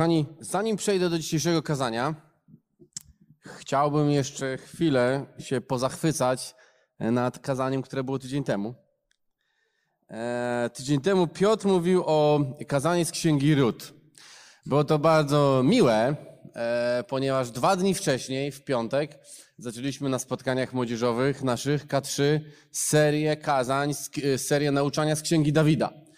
Kochani, 0.00 0.26
zanim 0.40 0.76
przejdę 0.76 1.10
do 1.10 1.18
dzisiejszego 1.18 1.62
kazania, 1.62 2.14
chciałbym 3.40 4.10
jeszcze 4.10 4.58
chwilę 4.58 5.26
się 5.38 5.60
pozachwycać 5.60 6.54
nad 6.98 7.38
kazaniem, 7.38 7.82
które 7.82 8.04
było 8.04 8.18
tydzień 8.18 8.44
temu. 8.44 8.74
E, 10.10 10.70
tydzień 10.74 11.00
temu 11.00 11.26
Piotr 11.26 11.66
mówił 11.66 12.02
o 12.06 12.40
kazaniu 12.68 13.04
z 13.04 13.10
Księgi 13.10 13.54
Rut. 13.54 13.92
Było 14.66 14.84
to 14.84 14.98
bardzo 14.98 15.62
miłe, 15.64 16.16
e, 16.54 17.04
ponieważ 17.08 17.50
dwa 17.50 17.76
dni 17.76 17.94
wcześniej, 17.94 18.52
w 18.52 18.64
piątek, 18.64 19.18
zaczęliśmy 19.58 20.08
na 20.08 20.18
spotkaniach 20.18 20.72
młodzieżowych 20.72 21.42
naszych 21.42 21.86
K3 21.86 22.40
serię 22.72 23.36
kazań, 23.36 23.94
serię 24.36 24.70
nauczania 24.70 25.16
z 25.16 25.22
Księgi 25.22 25.52
Dawida. 25.52 26.09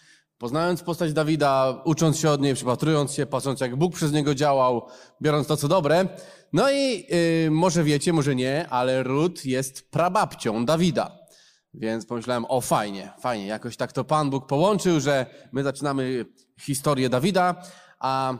Poznając 0.43 0.83
postać 0.83 1.13
Dawida, 1.13 1.83
ucząc 1.85 2.19
się 2.19 2.31
od 2.31 2.41
niej, 2.41 2.55
przypatrując 2.55 3.13
się, 3.13 3.27
patrząc 3.27 3.61
jak 3.61 3.77
Bóg 3.77 3.95
przez 3.95 4.13
niego 4.13 4.35
działał, 4.35 4.87
biorąc 5.21 5.47
to 5.47 5.57
co 5.57 5.69
dobre. 5.69 6.07
No 6.53 6.71
i 6.71 7.07
yy, 7.45 7.51
może 7.51 7.85
wiecie, 7.85 8.13
może 8.13 8.35
nie, 8.35 8.69
ale 8.69 9.03
Rut 9.03 9.45
jest 9.45 9.91
prababcią 9.91 10.65
Dawida. 10.65 11.19
Więc 11.75 12.07
pomyślałem, 12.07 12.45
o 12.49 12.61
fajnie, 12.61 13.13
fajnie, 13.21 13.47
jakoś 13.47 13.77
tak 13.77 13.93
to 13.93 14.05
Pan 14.05 14.31
Bóg 14.31 14.47
połączył, 14.47 15.01
że 15.01 15.27
my 15.53 15.63
zaczynamy 15.63 16.25
historię 16.61 17.09
Dawida, 17.09 17.63
a, 17.99 18.35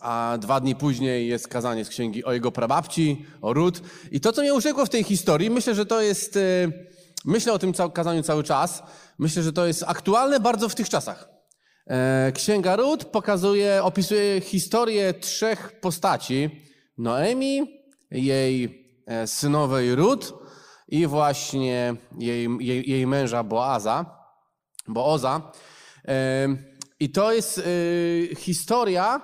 a 0.00 0.38
dwa 0.40 0.60
dni 0.60 0.74
później 0.74 1.28
jest 1.28 1.48
kazanie 1.48 1.84
z 1.84 1.88
księgi 1.88 2.24
o 2.24 2.32
jego 2.32 2.52
prababci, 2.52 3.26
o 3.42 3.52
Rut. 3.52 3.82
I 4.10 4.20
to, 4.20 4.32
co 4.32 4.42
mnie 4.42 4.54
urzekło 4.54 4.86
w 4.86 4.90
tej 4.90 5.04
historii, 5.04 5.50
myślę, 5.50 5.74
że 5.74 5.86
to 5.86 6.02
jest... 6.02 6.36
Yy, 6.36 6.95
Myślę 7.26 7.52
o 7.52 7.58
tym 7.58 7.72
kazaniu 7.94 8.22
cały 8.22 8.44
czas. 8.44 8.82
Myślę, 9.18 9.42
że 9.42 9.52
to 9.52 9.66
jest 9.66 9.84
aktualne 9.86 10.40
bardzo 10.40 10.68
w 10.68 10.74
tych 10.74 10.88
czasach. 10.88 11.28
E, 11.86 12.32
Księga 12.34 12.76
Rut 12.76 13.04
pokazuje, 13.04 13.82
opisuje 13.82 14.40
historię 14.40 15.14
trzech 15.14 15.80
postaci. 15.80 16.50
Noemi, 16.98 17.80
jej 18.10 18.86
e, 19.06 19.26
synowej 19.26 19.94
Rut 19.94 20.34
i 20.88 21.06
właśnie 21.06 21.96
jej, 22.18 22.48
jej, 22.60 22.90
jej 22.90 23.06
męża 23.06 23.42
Boaza, 23.42 24.04
Booza. 24.88 25.52
E, 26.08 26.48
I 27.00 27.10
to 27.10 27.32
jest 27.32 27.62
historia 28.38 29.20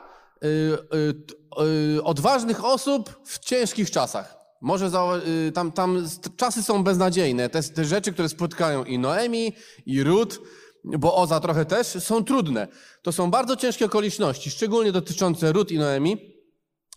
odważnych 2.03 2.65
osób 2.65 3.21
w 3.25 3.39
ciężkich 3.39 3.91
czasach. 3.91 4.42
Może 4.63 4.91
za, 4.91 5.21
y, 5.49 5.53
tam, 5.53 5.73
tam 5.73 6.07
czasy 6.37 6.63
są 6.63 6.85
beznadziejne. 6.85 7.49
Te, 7.49 7.63
te 7.63 7.85
rzeczy, 7.85 8.13
które 8.13 8.29
spotkają 8.29 8.85
i 8.85 8.99
Noemi, 8.99 9.53
i 9.87 10.03
Rut, 10.03 10.41
bo 10.85 11.17
Oza 11.17 11.41
trochę 11.41 11.65
też, 11.65 11.87
są 11.87 12.25
trudne. 12.25 12.69
To 13.03 13.13
są 13.13 13.31
bardzo 13.31 13.57
ciężkie 13.57 13.85
okoliczności, 13.85 14.51
szczególnie 14.51 14.93
dotyczące 14.93 15.53
Rut 15.53 15.71
i 15.71 15.79
Noemi. 15.79 16.33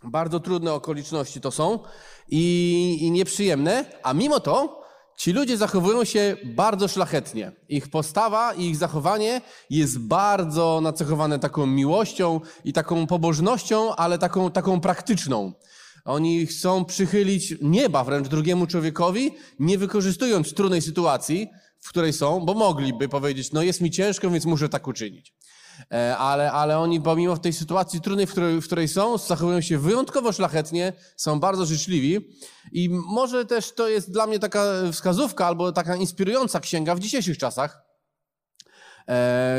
Bardzo 0.03 0.39
trudne 0.39 0.73
okoliczności 0.73 1.41
to 1.41 1.51
są 1.51 1.79
i, 2.29 2.97
i 3.01 3.11
nieprzyjemne, 3.11 3.85
a 4.03 4.13
mimo 4.13 4.39
to 4.39 4.85
ci 5.17 5.33
ludzie 5.33 5.57
zachowują 5.57 6.03
się 6.03 6.37
bardzo 6.43 6.87
szlachetnie. 6.87 7.51
Ich 7.69 7.87
postawa 7.87 8.53
i 8.53 8.65
ich 8.65 8.75
zachowanie 8.75 9.41
jest 9.69 9.99
bardzo 9.99 10.81
nacechowane 10.81 11.39
taką 11.39 11.65
miłością 11.65 12.41
i 12.63 12.73
taką 12.73 13.07
pobożnością, 13.07 13.95
ale 13.95 14.17
taką, 14.17 14.51
taką 14.51 14.79
praktyczną. 14.79 15.53
Oni 16.05 16.45
chcą 16.45 16.85
przychylić 16.85 17.55
nieba 17.61 18.03
wręcz 18.03 18.27
drugiemu 18.27 18.67
człowiekowi, 18.67 19.31
nie 19.59 19.77
wykorzystując 19.77 20.53
trudnej 20.53 20.81
sytuacji, 20.81 21.47
w 21.79 21.89
której 21.89 22.13
są, 22.13 22.39
bo 22.39 22.53
mogliby 22.53 23.09
powiedzieć, 23.09 23.51
no 23.51 23.61
jest 23.61 23.81
mi 23.81 23.91
ciężko, 23.91 24.29
więc 24.29 24.45
muszę 24.45 24.69
tak 24.69 24.87
uczynić. 24.87 25.33
E, 25.91 26.17
ale, 26.17 26.51
ale 26.51 26.79
oni 26.79 27.01
pomimo 27.01 27.37
tej 27.37 27.53
sytuacji 27.53 28.01
trudnej, 28.01 28.27
w 28.27 28.31
której, 28.31 28.61
w 28.61 28.65
której 28.65 28.87
są, 28.87 29.17
zachowują 29.17 29.61
się 29.61 29.77
wyjątkowo 29.77 30.31
szlachetnie, 30.31 30.93
są 31.17 31.39
bardzo 31.39 31.65
życzliwi 31.65 32.35
i 32.71 32.89
może 32.89 33.45
też 33.45 33.71
to 33.71 33.87
jest 33.87 34.11
dla 34.11 34.27
mnie 34.27 34.39
taka 34.39 34.65
wskazówka 34.91 35.47
albo 35.47 35.71
taka 35.71 35.95
inspirująca 35.95 36.59
księga 36.59 36.95
w 36.95 36.99
dzisiejszych 36.99 37.37
czasach, 37.37 37.84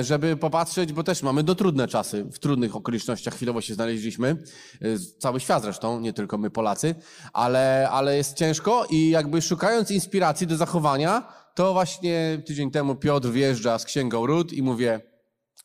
żeby 0.01 0.37
popatrzeć, 0.37 0.93
bo 0.93 1.03
też 1.03 1.23
mamy 1.23 1.43
do 1.43 1.55
trudne 1.55 1.89
czasy, 1.89 2.25
w 2.25 2.39
trudnych 2.39 2.77
okolicznościach 2.77 3.35
chwilowo 3.35 3.61
się 3.61 3.75
znaleźliśmy, 3.75 4.29
e, 4.29 4.99
cały 5.19 5.41
świat 5.41 5.63
zresztą, 5.63 6.01
nie 6.01 6.13
tylko 6.13 6.39
my 6.39 6.51
Polacy, 6.51 6.95
ale, 7.33 7.89
ale 7.91 8.17
jest 8.17 8.37
ciężko 8.37 8.87
i 8.91 9.11
jakby 9.11 9.43
szukając 9.43 9.91
inspiracji 9.91 10.47
do 10.47 10.57
zachowania, 10.57 11.29
to 11.55 11.73
właśnie 11.73 12.43
tydzień 12.47 12.71
temu 12.71 12.97
Piotr 12.97 13.29
wjeżdża 13.29 13.79
z 13.79 13.85
księgą 13.85 14.27
Ród 14.27 14.53
i 14.53 14.63
mówię, 14.63 15.01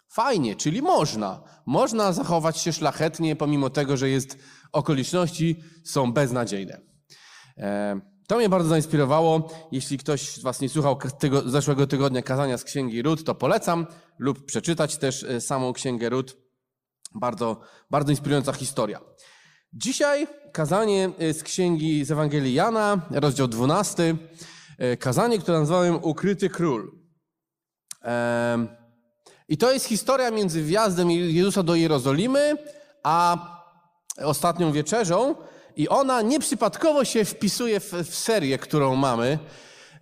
fajnie, 0.10 0.56
czyli 0.56 0.82
można. 0.82 1.44
Można 1.66 2.14
zachować 2.14 2.58
się 2.58 2.74
szlachetnie, 2.74 3.36
pomimo 3.36 3.70
tego, 3.70 3.98
że 3.98 4.10
jest 4.10 4.38
okoliczności 4.72 5.64
są 5.84 6.14
beznadziejne. 6.14 6.82
E, 7.58 8.11
to 8.32 8.38
mnie 8.38 8.50
bardzo 8.50 8.70
zainspirowało. 8.70 9.50
Jeśli 9.72 9.98
ktoś 9.98 10.36
z 10.36 10.42
Was 10.42 10.62
nie 10.62 10.70
słuchał 10.70 11.00
tego, 11.20 11.50
zeszłego 11.50 11.88
tygodnia 11.88 12.22
kazania 12.22 12.58
z 12.58 12.64
Księgi 12.64 13.02
Rut, 13.02 13.24
to 13.24 13.36
polecam 13.36 13.88
lub 14.20 14.46
przeczytać 14.46 14.98
też 14.98 15.24
e, 15.24 15.42
samą 15.42 15.74
Księgę 15.74 16.10
Rut. 16.10 16.38
Bardzo, 17.16 17.62
bardzo 17.90 18.12
inspirująca 18.12 18.54
historia. 18.54 19.02
Dzisiaj 19.74 20.28
kazanie 20.54 21.10
e, 21.20 21.34
z 21.34 21.44
Księgi 21.44 22.06
z 22.06 22.12
Ewangelii 22.12 22.54
Jana, 22.54 23.02
rozdział 23.12 23.48
12. 23.48 24.16
E, 24.78 24.98
kazanie, 24.98 25.40
które 25.40 25.60
nazwałem 25.60 26.04
Ukryty 26.04 26.50
Król. 26.50 26.92
I 29.48 29.58
to 29.58 29.72
jest 29.72 29.86
historia 29.86 30.32
między 30.32 30.64
wjazdem 30.64 31.12
Jezusa 31.12 31.64
do 31.64 31.76
Jerozolimy, 31.76 32.58
a 33.04 33.38
ostatnią 34.18 34.72
wieczerzą, 34.72 35.36
i 35.76 35.90
ona 35.90 36.22
nieprzypadkowo 36.22 37.06
się 37.06 37.26
wpisuje 37.26 37.80
w, 37.80 37.94
w 37.94 38.16
serię, 38.16 38.58
którą 38.58 38.96
mamy. 38.96 39.40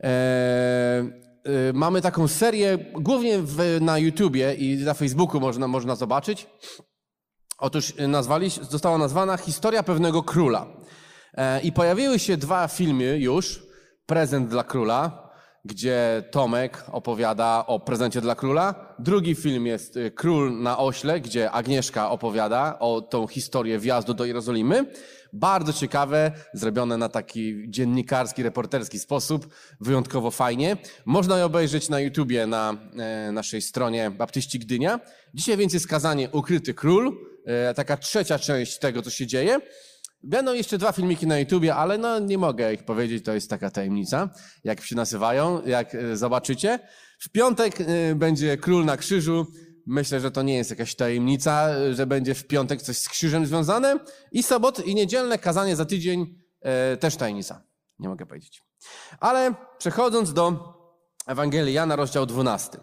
E, 0.03 0.07
e, 0.07 1.73
mamy 1.73 2.01
taką 2.01 2.27
serię, 2.27 2.77
głównie 2.93 3.39
w, 3.39 3.77
na 3.81 3.97
YouTubie 3.97 4.53
i 4.53 4.77
na 4.77 4.93
Facebooku 4.93 5.39
można, 5.39 5.67
można 5.67 5.95
zobaczyć. 5.95 6.47
Otóż 7.57 7.93
nazwali, 8.07 8.49
została 8.49 8.97
nazwana 8.97 9.37
Historia 9.37 9.83
pewnego 9.83 10.23
króla. 10.23 10.67
E, 11.33 11.61
I 11.61 11.71
pojawiły 11.71 12.19
się 12.19 12.37
dwa 12.37 12.67
filmy 12.67 13.19
już. 13.19 13.69
Prezent 14.05 14.49
dla 14.49 14.63
króla 14.63 15.29
gdzie 15.65 16.23
Tomek 16.31 16.83
opowiada 16.91 17.63
o 17.67 17.79
prezencie 17.79 18.21
dla 18.21 18.35
króla. 18.35 18.95
Drugi 18.99 19.35
film 19.35 19.65
jest 19.65 19.97
y, 19.97 20.11
Król 20.11 20.61
na 20.61 20.77
ośle, 20.77 21.21
gdzie 21.21 21.51
Agnieszka 21.51 22.09
opowiada 22.09 22.79
o 22.79 23.01
tą 23.01 23.27
historię 23.27 23.79
wjazdu 23.79 24.13
do 24.13 24.25
Jerozolimy. 24.25 24.85
Bardzo 25.33 25.73
ciekawe, 25.73 26.31
zrobione 26.53 26.97
na 26.97 27.09
taki 27.09 27.69
dziennikarski, 27.69 28.43
reporterski 28.43 28.99
sposób, 28.99 29.47
wyjątkowo 29.81 30.31
fajnie. 30.31 30.77
Można 31.05 31.37
je 31.37 31.45
obejrzeć 31.45 31.89
na 31.89 31.99
YouTubie, 31.99 32.47
na 32.47 32.77
e, 32.99 33.31
naszej 33.31 33.61
stronie 33.61 34.11
Baptyści 34.11 34.59
Gdynia. 34.59 34.99
Dzisiaj 35.33 35.57
więc 35.57 35.73
jest 35.73 35.87
kazanie 35.87 36.29
Ukryty 36.29 36.73
Król, 36.73 37.17
e, 37.45 37.73
taka 37.73 37.97
trzecia 37.97 38.39
część 38.39 38.79
tego, 38.79 39.01
co 39.01 39.09
się 39.09 39.27
dzieje. 39.27 39.59
Będą 40.23 40.53
jeszcze 40.53 40.77
dwa 40.77 40.91
filmiki 40.91 41.27
na 41.27 41.39
YouTubie, 41.39 41.75
ale 41.75 41.97
no 41.97 42.19
nie 42.19 42.37
mogę 42.37 42.73
ich 42.73 42.83
powiedzieć, 42.83 43.25
to 43.25 43.33
jest 43.33 43.49
taka 43.49 43.69
tajemnica, 43.69 44.29
jak 44.63 44.81
się 44.81 44.95
nazywają, 44.95 45.65
jak 45.65 45.95
e, 45.95 46.17
zobaczycie. 46.17 46.79
W 47.19 47.29
piątek 47.29 47.77
będzie 48.15 48.57
Król 48.57 48.85
na 48.85 48.97
krzyżu. 48.97 49.47
Myślę, 49.89 50.19
że 50.19 50.31
to 50.31 50.41
nie 50.41 50.55
jest 50.55 50.69
jakaś 50.69 50.95
tajemnica, 50.95 51.69
e, 51.69 51.93
że 51.93 52.07
będzie 52.07 52.35
w 52.35 52.47
piątek 52.47 52.81
coś 52.81 52.97
z 52.97 53.09
krzyżem 53.09 53.45
związane. 53.45 53.99
I 54.31 54.43
sobot 54.43 54.85
i 54.85 54.95
niedzielne 54.95 55.37
kazanie 55.37 55.75
za 55.75 55.85
tydzień 55.85 56.39
też 56.99 57.15
tajemnica. 57.15 57.61
Nie 57.99 58.09
mogę 58.09 58.25
powiedzieć. 58.25 58.63
Ale 59.19 59.53
przechodząc 59.77 60.33
do 60.33 60.73
Ewangelii 61.27 61.73
Jana, 61.73 61.95
rozdział 61.95 62.25
12. 62.25 62.77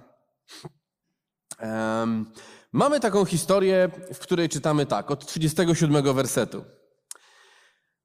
Um, 1.60 2.32
mamy 2.72 3.00
taką 3.00 3.24
historię, 3.24 3.90
w 4.14 4.18
której 4.18 4.48
czytamy 4.48 4.86
tak, 4.86 5.10
od 5.10 5.26
37 5.26 6.14
wersetu. 6.14 6.64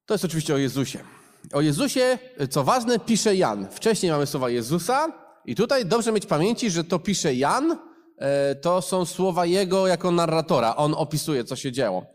To 0.06 0.14
jest 0.14 0.26
oczywiście 0.26 0.56
o 0.56 0.58
Jezusie. 0.58 1.00
O 1.54 1.62
Jezusie, 1.62 2.20
co 2.50 2.64
ważne, 2.64 3.00
pisze 3.00 3.36
Jan. 3.36 3.68
Wcześniej 3.72 4.12
mamy 4.12 4.26
słowa 4.26 4.50
Jezusa 4.50 5.12
i 5.46 5.56
tutaj 5.56 5.86
dobrze 5.86 6.12
mieć 6.12 6.26
pamięci, 6.26 6.72
że 6.72 6.84
to 6.84 7.00
pisze 7.00 7.36
Jan, 7.36 7.72
e, 7.72 7.78
to 8.62 8.82
są 8.82 9.06
słowa 9.06 9.46
Jego 9.46 9.88
jako 9.88 10.12
narratora. 10.12 10.76
On 10.76 10.94
opisuje, 10.94 11.44
co 11.44 11.56
się 11.56 11.72
działo. 11.72 12.06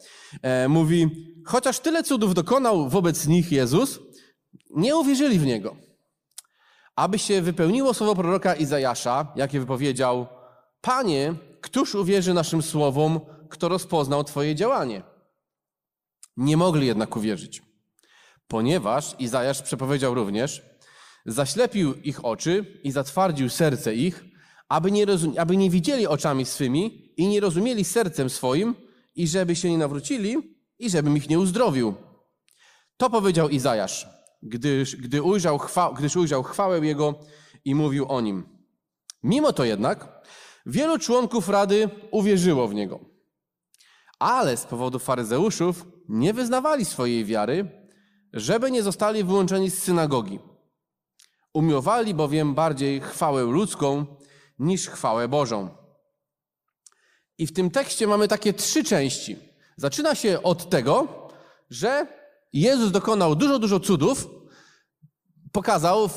E, 0.43 0.69
mówi, 0.69 1.11
chociaż 1.47 1.81
tyle 1.81 2.03
cudów 2.03 2.35
dokonał 2.35 2.89
wobec 2.89 3.27
nich 3.27 3.53
Jezus, 3.53 3.99
nie 4.71 4.97
uwierzyli 4.97 5.39
w 5.39 5.47
Niego. 5.47 5.77
Aby 6.97 7.19
się 7.19 7.43
wypełniło 7.43 7.95
słowo 7.95 8.15
proroka 8.15 8.55
Izajasza, 8.55 9.33
jakie 9.37 9.61
wypowiedział, 9.61 10.27
Panie, 10.81 11.35
któż 11.61 11.95
uwierzy 11.95 12.35
naszym 12.35 12.63
słowom, 12.63 13.21
kto 13.51 13.69
rozpoznał 13.69 14.25
Twoje 14.25 14.55
działanie? 14.55 15.03
Nie 16.37 16.57
mogli 16.57 16.87
jednak 16.87 17.17
uwierzyć. 17.17 17.63
Ponieważ 18.49 19.17
Izajasz 19.19 19.63
przepowiedział 19.63 20.15
również, 20.15 20.63
zaślepił 21.27 21.95
ich 21.95 22.25
oczy 22.25 22.81
i 22.85 22.91
zatwardził 22.91 23.49
serce 23.49 23.95
ich, 23.95 24.25
aby 24.69 24.93
nie, 24.93 25.07
aby 25.39 25.57
nie 25.57 25.71
widzieli 25.71 26.07
oczami 26.07 26.45
swymi 26.45 27.13
i 27.17 27.27
nie 27.27 27.41
rozumieli 27.41 27.85
sercem 27.85 28.31
swoim 28.31 28.75
i 29.15 29.29
żeby 29.29 29.57
się 29.57 29.71
nie 29.71 29.79
nawrócili 29.79 30.37
i 30.79 30.91
żebym 30.91 31.17
ich 31.17 31.29
nie 31.29 31.39
uzdrowił. 31.39 31.95
To 32.97 33.11
powiedział 33.11 33.49
Izajasz, 33.49 34.07
gdyż, 34.43 34.97
gdy 34.97 35.23
ujrzał 35.23 35.59
chwa, 35.59 35.93
gdyż 35.99 36.17
ujrzał 36.17 36.43
chwałę 36.43 36.87
Jego 36.87 37.15
i 37.65 37.75
mówił 37.75 38.07
o 38.09 38.21
Nim. 38.21 38.49
Mimo 39.23 39.53
to 39.53 39.65
jednak 39.65 40.23
wielu 40.67 40.99
członków 40.99 41.49
Rady 41.49 41.91
uwierzyło 42.11 42.69
w 42.69 42.75
Niego. 42.75 43.01
Ale 44.19 44.57
z 44.57 44.65
powodu 44.65 44.99
faryzeuszów 44.99 45.85
nie 46.09 46.33
wyznawali 46.33 46.85
swojej 46.85 47.25
wiary, 47.25 47.71
żeby 48.33 48.71
nie 48.71 48.83
zostali 48.83 49.25
wyłączeni 49.25 49.71
z 49.71 49.83
synagogi. 49.83 50.39
Umiłowali 51.55 52.15
bowiem 52.15 52.55
bardziej 52.55 53.01
chwałę 53.01 53.43
ludzką 53.43 54.07
niż 54.59 54.89
chwałę 54.89 55.29
Bożą. 55.29 55.69
I 57.39 57.47
w 57.47 57.53
tym 57.53 57.71
tekście 57.71 58.07
mamy 58.07 58.29
takie 58.29 58.53
trzy 58.53 58.85
części. 58.85 59.37
Zaczyna 59.77 60.15
się 60.15 60.43
od 60.43 60.71
tego, 60.71 61.09
że 61.71 62.07
Jezus 62.53 62.91
dokonał 62.91 63.35
dużo, 63.35 63.59
dużo 63.59 63.81
cudów, 63.81 64.29
pokazał 65.53 66.11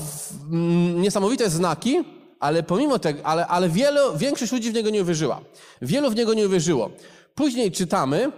niesamowite 0.95 1.49
znaki, 1.49 2.03
ale 2.39 2.63
pomimo 2.63 2.99
tego, 2.99 3.25
ale, 3.25 3.47
ale 3.47 3.69
wielu, 3.69 4.17
większość 4.17 4.51
ludzi 4.51 4.71
w 4.71 4.73
niego 4.73 4.89
nie 4.89 5.01
uwierzyła. 5.01 5.41
Wielu 5.81 6.11
w 6.11 6.15
niego 6.15 6.33
nie 6.33 6.45
uwierzyło. 6.45 6.89
Później 7.35 7.71
czytamy, 7.71 8.31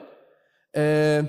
e, 0.77 1.23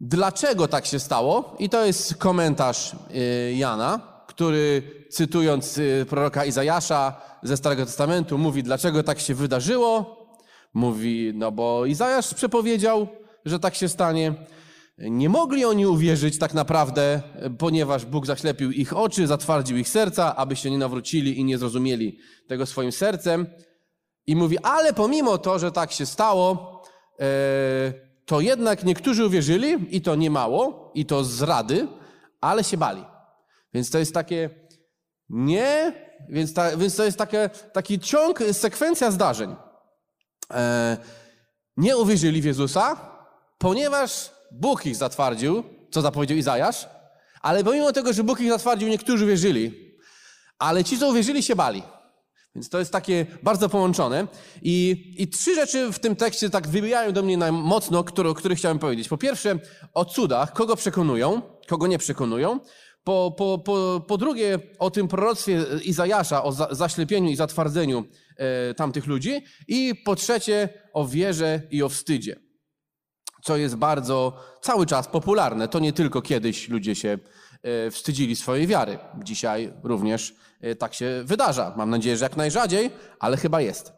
dlaczego 0.00 0.68
tak 0.68 0.86
się 0.86 0.98
stało, 1.00 1.56
i 1.58 1.68
to 1.68 1.84
jest 1.84 2.16
komentarz 2.16 2.92
e, 3.14 3.52
Jana, 3.52 4.07
który 4.38 4.82
cytując 5.10 5.78
e, 5.78 6.06
proroka 6.06 6.44
Izajasza 6.44 7.20
ze 7.42 7.56
Starego 7.56 7.86
Testamentu 7.86 8.38
mówi, 8.38 8.62
dlaczego 8.62 9.02
tak 9.02 9.20
się 9.20 9.34
wydarzyło. 9.34 10.16
Mówi, 10.74 11.32
no 11.34 11.52
bo 11.52 11.86
Izajasz 11.86 12.34
przepowiedział, 12.34 13.08
że 13.44 13.58
tak 13.58 13.74
się 13.74 13.88
stanie. 13.88 14.34
Nie 14.98 15.28
mogli 15.28 15.64
oni 15.64 15.86
uwierzyć 15.86 16.38
tak 16.38 16.54
naprawdę, 16.54 17.22
ponieważ 17.58 18.04
Bóg 18.04 18.26
zaślepił 18.26 18.70
ich 18.70 18.96
oczy, 18.96 19.26
zatwardził 19.26 19.76
ich 19.76 19.88
serca, 19.88 20.36
aby 20.36 20.56
się 20.56 20.70
nie 20.70 20.78
nawrócili 20.78 21.40
i 21.40 21.44
nie 21.44 21.58
zrozumieli 21.58 22.18
tego 22.48 22.66
swoim 22.66 22.92
sercem. 22.92 23.46
I 24.26 24.36
mówi, 24.36 24.58
ale 24.58 24.92
pomimo 24.92 25.38
to, 25.38 25.58
że 25.58 25.72
tak 25.72 25.92
się 25.92 26.06
stało, 26.06 26.82
e, 27.20 27.26
to 28.26 28.40
jednak 28.40 28.84
niektórzy 28.84 29.26
uwierzyli 29.26 29.96
i 29.96 30.00
to 30.00 30.14
nie 30.14 30.30
mało, 30.30 30.92
i 30.94 31.06
to 31.06 31.24
z 31.24 31.42
rady, 31.42 31.88
ale 32.40 32.64
się 32.64 32.76
bali. 32.76 33.17
Więc 33.74 33.90
to 33.90 33.98
jest 33.98 34.14
takie 34.14 34.50
nie, 35.28 35.92
więc, 36.28 36.54
ta, 36.54 36.76
więc 36.76 36.96
to 36.96 37.04
jest 37.04 37.18
takie, 37.18 37.50
taki 37.72 37.98
ciąg, 37.98 38.42
sekwencja 38.52 39.10
zdarzeń. 39.10 39.56
E, 40.50 40.96
nie 41.76 41.96
uwierzyli 41.96 42.42
w 42.42 42.44
Jezusa, 42.44 42.96
ponieważ 43.58 44.30
Bóg 44.52 44.86
ich 44.86 44.96
zatwardził, 44.96 45.64
co 45.90 46.02
zapowiedział 46.02 46.38
Izajasz, 46.38 46.88
ale 47.40 47.64
pomimo 47.64 47.92
tego, 47.92 48.12
że 48.12 48.24
Bóg 48.24 48.40
ich 48.40 48.50
zatwardził, 48.50 48.88
niektórzy 48.88 49.26
wierzyli, 49.26 49.94
ale 50.58 50.84
ci, 50.84 50.98
co 50.98 51.08
uwierzyli, 51.08 51.42
się 51.42 51.56
bali. 51.56 51.82
Więc 52.54 52.68
to 52.68 52.78
jest 52.78 52.92
takie 52.92 53.26
bardzo 53.42 53.68
połączone. 53.68 54.26
I, 54.62 55.14
I 55.18 55.28
trzy 55.28 55.54
rzeczy 55.54 55.92
w 55.92 55.98
tym 55.98 56.16
tekście 56.16 56.50
tak 56.50 56.68
wybijają 56.68 57.12
do 57.12 57.22
mnie 57.22 57.52
mocno, 57.52 58.04
które, 58.04 58.30
o 58.30 58.34
których 58.34 58.58
chciałem 58.58 58.78
powiedzieć. 58.78 59.08
Po 59.08 59.18
pierwsze, 59.18 59.58
o 59.94 60.04
cudach, 60.04 60.52
kogo 60.52 60.76
przekonują, 60.76 61.42
kogo 61.66 61.86
nie 61.86 61.98
przekonują. 61.98 62.60
Po, 63.08 63.34
po, 63.36 63.58
po, 63.58 64.04
po 64.06 64.18
drugie, 64.18 64.58
o 64.78 64.90
tym 64.90 65.08
proroctwie 65.08 65.64
Izajasza, 65.84 66.44
o 66.44 66.52
za, 66.52 66.68
zaślepieniu 66.70 67.30
i 67.30 67.36
zatwardzeniu 67.36 68.04
e, 68.36 68.74
tamtych 68.74 69.06
ludzi. 69.06 69.44
I 69.68 69.94
po 70.04 70.16
trzecie, 70.16 70.68
o 70.92 71.06
wierze 71.06 71.62
i 71.70 71.82
o 71.82 71.88
wstydzie 71.88 72.36
co 73.42 73.56
jest 73.56 73.76
bardzo 73.76 74.44
cały 74.60 74.86
czas 74.86 75.08
popularne. 75.08 75.68
To 75.68 75.78
nie 75.78 75.92
tylko 75.92 76.22
kiedyś 76.22 76.68
ludzie 76.68 76.94
się 76.94 77.18
e, 77.62 77.90
wstydzili 77.90 78.36
swojej 78.36 78.66
wiary. 78.66 78.98
Dzisiaj 79.24 79.72
również 79.82 80.34
e, 80.60 80.74
tak 80.74 80.94
się 80.94 81.22
wydarza. 81.24 81.74
Mam 81.76 81.90
nadzieję, 81.90 82.16
że 82.16 82.24
jak 82.24 82.36
najrzadziej, 82.36 82.90
ale 83.20 83.36
chyba 83.36 83.60
jest. 83.60 83.97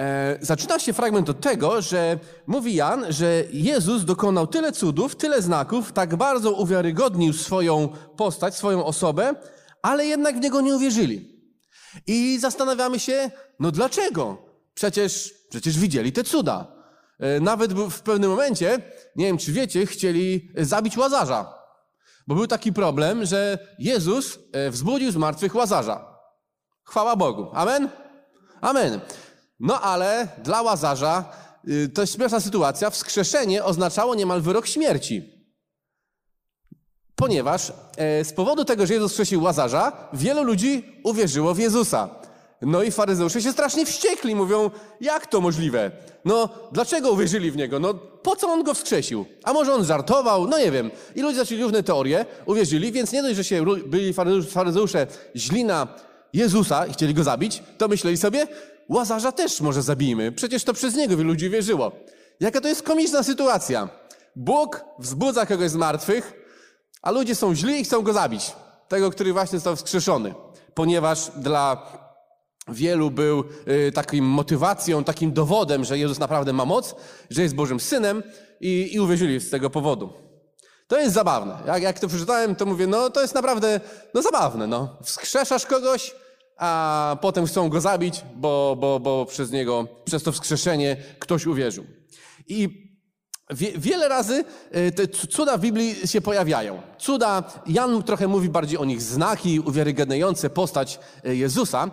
E, 0.00 0.38
zaczyna 0.40 0.78
się 0.78 0.92
fragment 0.92 1.30
od 1.30 1.40
tego, 1.40 1.82
że 1.82 2.18
mówi 2.46 2.74
Jan, 2.74 3.12
że 3.12 3.44
Jezus 3.52 4.04
dokonał 4.04 4.46
tyle 4.46 4.72
cudów, 4.72 5.16
tyle 5.16 5.42
znaków, 5.42 5.92
tak 5.92 6.16
bardzo 6.16 6.52
uwiarygodnił 6.52 7.32
swoją 7.32 7.88
postać, 8.16 8.54
swoją 8.54 8.84
osobę, 8.84 9.34
ale 9.82 10.06
jednak 10.06 10.36
w 10.36 10.40
niego 10.40 10.60
nie 10.60 10.76
uwierzyli. 10.76 11.36
I 12.06 12.38
zastanawiamy 12.38 12.98
się, 12.98 13.30
no 13.60 13.70
dlaczego? 13.70 14.38
Przecież, 14.74 15.34
przecież 15.50 15.78
widzieli 15.78 16.12
te 16.12 16.24
cuda. 16.24 16.76
E, 17.18 17.40
nawet 17.40 17.72
w 17.72 18.00
pewnym 18.00 18.30
momencie, 18.30 18.78
nie 19.16 19.26
wiem 19.26 19.38
czy 19.38 19.52
wiecie, 19.52 19.86
chcieli 19.86 20.50
zabić 20.56 20.96
łazarza. 20.96 21.54
Bo 22.26 22.34
był 22.34 22.46
taki 22.46 22.72
problem, 22.72 23.24
że 23.24 23.58
Jezus 23.78 24.38
e, 24.52 24.70
wzbudził 24.70 25.10
z 25.10 25.16
martwych 25.16 25.54
łazarza. 25.54 26.16
Chwała 26.84 27.16
Bogu. 27.16 27.46
Amen? 27.52 27.88
Amen. 28.60 29.00
No 29.60 29.80
ale 29.80 30.28
dla 30.42 30.62
łazarza 30.62 31.24
y, 31.68 31.88
to 31.88 32.00
jest 32.00 32.14
śmieszna 32.14 32.40
sytuacja. 32.40 32.90
Wskrzeszenie 32.90 33.64
oznaczało 33.64 34.14
niemal 34.14 34.40
wyrok 34.40 34.66
śmierci. 34.66 35.36
Ponieważ 37.16 37.72
e, 37.96 38.24
z 38.24 38.32
powodu 38.32 38.64
tego, 38.64 38.86
że 38.86 38.94
Jezus 38.94 39.10
wskrzesił 39.10 39.42
łazarza, 39.42 40.08
wielu 40.12 40.42
ludzi 40.42 41.00
uwierzyło 41.04 41.54
w 41.54 41.58
Jezusa. 41.58 42.08
No 42.62 42.82
i 42.82 42.90
faryzeusze 42.90 43.42
się 43.42 43.52
strasznie 43.52 43.86
wściekli, 43.86 44.34
mówią, 44.34 44.70
jak 45.00 45.26
to 45.26 45.40
możliwe? 45.40 45.90
No, 46.24 46.48
dlaczego 46.72 47.10
uwierzyli 47.10 47.50
w 47.50 47.56
niego? 47.56 47.80
No, 47.80 47.94
po 47.94 48.36
co 48.36 48.48
on 48.48 48.62
go 48.62 48.74
wskrzesił? 48.74 49.26
A 49.44 49.52
może 49.52 49.74
on 49.74 49.84
żartował? 49.84 50.48
No 50.48 50.58
nie 50.58 50.70
wiem. 50.70 50.90
I 51.14 51.22
ludzie 51.22 51.36
zaczęli 51.36 51.62
różne 51.62 51.82
teorie, 51.82 52.26
uwierzyli, 52.46 52.92
więc 52.92 53.12
nie 53.12 53.22
dość, 53.22 53.36
że 53.36 53.44
się 53.44 53.64
byli 53.86 54.14
faryzeusze 54.50 55.06
źli 55.36 55.64
na 55.64 55.88
Jezusa 56.32 56.86
i 56.86 56.92
chcieli 56.92 57.14
go 57.14 57.24
zabić, 57.24 57.62
to 57.78 57.88
myśleli 57.88 58.16
sobie, 58.16 58.46
Łazarza 58.88 59.32
też 59.32 59.60
może 59.60 59.82
zabijmy. 59.82 60.32
Przecież 60.32 60.64
to 60.64 60.72
przez 60.72 60.94
niego 60.94 61.16
wielu 61.16 61.28
ludzi 61.28 61.50
wierzyło. 61.50 61.92
Jaka 62.40 62.60
to 62.60 62.68
jest 62.68 62.82
komiczna 62.82 63.22
sytuacja. 63.22 63.88
Bóg 64.36 64.84
wzbudza 64.98 65.46
kogoś 65.46 65.70
z 65.70 65.76
martwych, 65.76 66.32
a 67.02 67.10
ludzie 67.10 67.34
są 67.34 67.54
źli 67.54 67.80
i 67.80 67.84
chcą 67.84 68.02
go 68.02 68.12
zabić. 68.12 68.52
Tego, 68.88 69.10
który 69.10 69.32
właśnie 69.32 69.58
został 69.58 69.76
wskrzeszony. 69.76 70.34
Ponieważ 70.74 71.30
dla 71.36 71.92
wielu 72.68 73.10
był 73.10 73.44
y, 73.68 73.92
takim 73.92 74.24
motywacją, 74.24 75.04
takim 75.04 75.32
dowodem, 75.32 75.84
że 75.84 75.98
Jezus 75.98 76.18
naprawdę 76.18 76.52
ma 76.52 76.64
moc, 76.64 76.94
że 77.30 77.42
jest 77.42 77.54
Bożym 77.54 77.80
Synem 77.80 78.22
i, 78.60 78.90
i 78.92 79.00
uwierzyli 79.00 79.40
z 79.40 79.50
tego 79.50 79.70
powodu. 79.70 80.12
To 80.86 80.98
jest 80.98 81.14
zabawne. 81.14 81.58
Jak, 81.66 81.82
jak 81.82 82.00
to 82.00 82.08
przeczytałem, 82.08 82.56
to 82.56 82.66
mówię, 82.66 82.86
no 82.86 83.10
to 83.10 83.22
jest 83.22 83.34
naprawdę 83.34 83.80
no, 84.14 84.22
zabawne. 84.22 84.66
No. 84.66 84.96
Wskrzeszasz 85.02 85.66
kogoś, 85.66 86.14
a 86.56 87.16
potem 87.20 87.46
chcą 87.46 87.68
go 87.68 87.80
zabić, 87.80 88.24
bo, 88.36 88.76
bo, 88.80 89.00
bo 89.00 89.26
przez 89.26 89.50
niego, 89.50 89.86
przez 90.04 90.22
to 90.22 90.32
wskrzeszenie 90.32 90.96
ktoś 91.18 91.46
uwierzył. 91.46 91.84
I 92.48 92.86
Wie, 93.50 93.72
wiele 93.78 94.08
razy 94.08 94.44
y, 94.76 94.92
te 94.92 95.08
cuda 95.08 95.58
w 95.58 95.60
Biblii 95.60 96.08
się 96.08 96.20
pojawiają. 96.20 96.82
Cuda, 96.98 97.42
Jan 97.66 98.02
trochę 98.02 98.28
mówi 98.28 98.48
bardziej 98.48 98.78
o 98.78 98.84
nich 98.84 99.02
znaki 99.02 99.60
uwiarygadniające 99.60 100.50
postać 100.50 100.98
y, 101.26 101.36
Jezusa, 101.36 101.90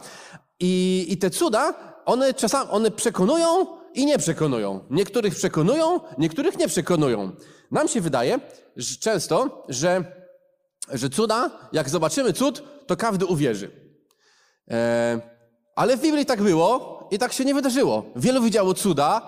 i, 0.60 1.06
I 1.10 1.18
te 1.18 1.30
cuda, 1.30 1.74
one 2.06 2.34
czasami, 2.34 2.72
one 2.72 2.92
przekonują 2.92 3.68
i 3.94 4.06
nie 4.06 4.18
przekonują. 4.18 4.80
Niektórych 4.90 5.36
przekonują, 5.36 6.00
niektórych 6.18 6.58
nie 6.58 6.68
przekonują. 6.68 7.32
Nam 7.72 7.88
się 7.88 8.02
wydaje 8.02 8.40
że 8.76 8.98
często, 8.98 9.66
że, 9.70 10.04
że 10.94 11.10
cuda, 11.10 11.70
jak 11.74 11.90
zobaczymy 11.90 12.34
cud, 12.34 12.64
to 12.88 12.98
każdy 12.98 13.26
uwierzy. 13.26 13.83
E, 14.72 15.22
ale 15.76 15.98
w 15.98 16.02
Biblii 16.02 16.26
tak 16.26 16.42
było 16.42 17.08
i 17.12 17.20
tak 17.20 17.34
się 17.34 17.46
nie 17.46 17.54
wydarzyło. 17.54 18.06
Wielu 18.16 18.42
widziało 18.42 18.74
cuda 18.74 19.22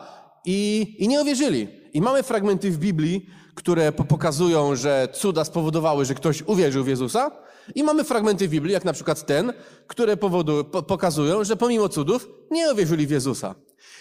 i, 0.45 0.95
i 0.99 1.07
nie 1.07 1.21
uwierzyli. 1.21 1.67
I 1.93 2.01
mamy 2.01 2.23
fragmenty 2.23 2.71
w 2.71 2.77
Biblii, 2.77 3.29
które 3.55 3.91
pokazują, 3.91 4.75
że 4.75 5.07
cuda 5.13 5.45
spowodowały, 5.45 6.05
że 6.05 6.15
ktoś 6.15 6.41
uwierzył 6.41 6.83
w 6.83 6.87
Jezusa, 6.87 7.31
i 7.75 7.83
mamy 7.83 8.03
fragmenty 8.03 8.47
w 8.47 8.51
Biblii, 8.51 8.73
jak 8.73 8.85
na 8.85 8.93
przykład 8.93 9.25
ten, 9.25 9.53
które 9.87 10.17
po, 10.17 10.43
pokazują, 10.83 11.43
że 11.43 11.55
pomimo 11.55 11.89
cudów 11.89 12.29
nie 12.51 12.73
uwierzyli 12.73 13.07
w 13.07 13.11
Jezusa. 13.11 13.55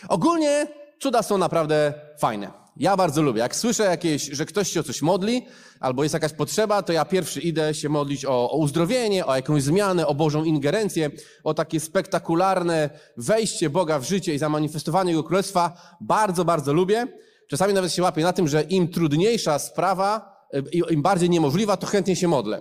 Ogólnie 0.08 0.66
cuda 1.00 1.22
są 1.22 1.38
naprawdę 1.38 1.94
fajne. 2.18 2.63
Ja 2.76 2.96
bardzo 2.96 3.22
lubię. 3.22 3.40
Jak 3.40 3.56
słyszę 3.56 3.82
jakieś, 3.82 4.22
że 4.22 4.46
ktoś 4.46 4.70
się 4.70 4.80
o 4.80 4.82
coś 4.82 5.02
modli, 5.02 5.46
albo 5.80 6.02
jest 6.02 6.12
jakaś 6.12 6.32
potrzeba, 6.32 6.82
to 6.82 6.92
ja 6.92 7.04
pierwszy 7.04 7.40
idę 7.40 7.74
się 7.74 7.88
modlić 7.88 8.24
o, 8.24 8.50
o 8.50 8.56
uzdrowienie, 8.56 9.26
o 9.26 9.36
jakąś 9.36 9.62
zmianę, 9.62 10.06
o 10.06 10.14
Bożą 10.14 10.44
ingerencję, 10.44 11.10
o 11.44 11.54
takie 11.54 11.80
spektakularne 11.80 12.90
wejście 13.16 13.70
Boga 13.70 13.98
w 13.98 14.04
życie 14.04 14.34
i 14.34 14.38
zamanifestowanie 14.38 15.10
Jego 15.10 15.22
Królestwa. 15.22 15.96
Bardzo, 16.00 16.44
bardzo 16.44 16.72
lubię. 16.72 17.06
Czasami 17.48 17.74
nawet 17.74 17.92
się 17.92 18.02
łapię 18.02 18.22
na 18.22 18.32
tym, 18.32 18.48
że 18.48 18.62
im 18.62 18.88
trudniejsza 18.88 19.58
sprawa, 19.58 20.36
e, 20.52 20.92
im 20.92 21.02
bardziej 21.02 21.30
niemożliwa, 21.30 21.76
to 21.76 21.86
chętnie 21.86 22.16
się 22.16 22.28
modlę. 22.28 22.60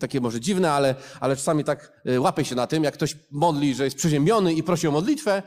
Takie 0.00 0.20
może 0.20 0.40
dziwne, 0.40 0.72
ale, 0.72 0.94
ale 1.20 1.36
czasami 1.36 1.64
tak 1.64 2.02
e, 2.06 2.20
łapię 2.20 2.44
się 2.44 2.54
na 2.54 2.66
tym, 2.66 2.84
jak 2.84 2.94
ktoś 2.94 3.16
modli, 3.30 3.74
że 3.74 3.84
jest 3.84 3.96
przeziębiony 3.96 4.54
i 4.54 4.62
prosi 4.62 4.88
o 4.88 4.90
modlitwę, 4.90 5.42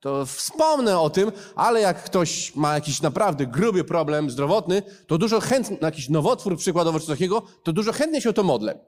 to 0.00 0.26
wspomnę 0.26 1.00
o 1.00 1.10
tym, 1.10 1.32
ale 1.54 1.80
jak 1.80 2.04
ktoś 2.04 2.54
ma 2.54 2.74
jakiś 2.74 3.02
naprawdę 3.02 3.46
gruby 3.46 3.84
problem 3.84 4.30
zdrowotny, 4.30 4.82
to 5.06 5.18
dużo 5.18 5.40
chętnie, 5.40 5.76
jakiś 5.80 6.08
nowotwór 6.08 6.56
przykładowo 6.56 7.00
czy 7.00 7.06
takiego, 7.06 7.42
to 7.62 7.72
dużo 7.72 7.92
chętnie 7.92 8.20
się 8.20 8.30
o 8.30 8.32
to 8.32 8.42
modlę. 8.42 8.78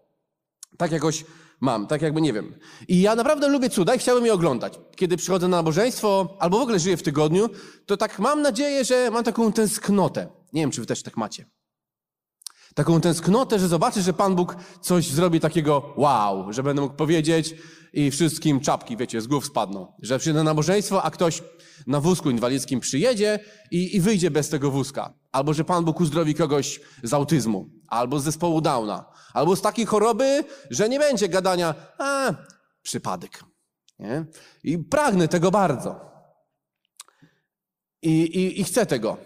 Tak 0.76 0.92
jakoś 0.92 1.24
mam, 1.60 1.86
tak 1.86 2.02
jakby 2.02 2.20
nie 2.20 2.32
wiem. 2.32 2.54
I 2.88 3.00
ja 3.00 3.14
naprawdę 3.14 3.48
lubię 3.48 3.70
cuda 3.70 3.94
i 3.94 3.98
chciałbym 3.98 4.26
je 4.26 4.34
oglądać. 4.34 4.78
Kiedy 4.96 5.16
przychodzę 5.16 5.48
na 5.48 5.56
nabożeństwo, 5.56 6.36
albo 6.38 6.58
w 6.58 6.62
ogóle 6.62 6.78
żyję 6.78 6.96
w 6.96 7.02
tygodniu, 7.02 7.48
to 7.86 7.96
tak 7.96 8.18
mam 8.18 8.42
nadzieję, 8.42 8.84
że 8.84 9.10
mam 9.10 9.24
taką 9.24 9.52
tęsknotę. 9.52 10.26
Nie 10.52 10.62
wiem, 10.62 10.70
czy 10.70 10.80
wy 10.80 10.86
też 10.86 11.02
tak 11.02 11.16
macie. 11.16 11.46
Taką 12.74 13.00
tęsknotę, 13.00 13.58
że 13.58 13.68
zobaczę, 13.68 14.02
że 14.02 14.12
Pan 14.12 14.34
Bóg 14.34 14.56
coś 14.80 15.08
zrobi 15.08 15.40
takiego 15.40 15.94
wow, 15.96 16.52
że 16.52 16.62
będę 16.62 16.82
mógł 16.82 16.94
powiedzieć 16.94 17.54
i 17.92 18.10
wszystkim 18.10 18.60
czapki, 18.60 18.96
wiecie, 18.96 19.20
z 19.20 19.26
głów 19.26 19.46
spadną. 19.46 19.92
Że 20.02 20.18
przyjdę 20.18 20.38
na 20.38 20.44
nabożeństwo, 20.44 21.02
a 21.02 21.10
ktoś 21.10 21.42
na 21.86 22.00
wózku 22.00 22.30
inwalidzkim 22.30 22.80
przyjedzie 22.80 23.38
i, 23.70 23.96
i 23.96 24.00
wyjdzie 24.00 24.30
bez 24.30 24.48
tego 24.48 24.70
wózka. 24.70 25.14
Albo 25.32 25.54
że 25.54 25.64
Pan 25.64 25.84
Bóg 25.84 26.00
uzdrowi 26.00 26.34
kogoś 26.34 26.80
z 27.02 27.12
autyzmu, 27.12 27.70
albo 27.88 28.20
z 28.20 28.24
zespołu 28.24 28.60
Downa, 28.60 29.04
albo 29.32 29.56
z 29.56 29.62
takiej 29.62 29.86
choroby, 29.86 30.44
że 30.70 30.88
nie 30.88 30.98
będzie 30.98 31.28
gadania, 31.28 31.74
a, 31.98 32.34
przypadek. 32.82 33.44
Nie? 33.98 34.24
I 34.64 34.78
pragnę 34.78 35.28
tego 35.28 35.50
bardzo. 35.50 36.12
I, 38.02 38.22
i, 38.22 38.60
I 38.60 38.64
chcę 38.64 38.86
tego. 38.86 39.16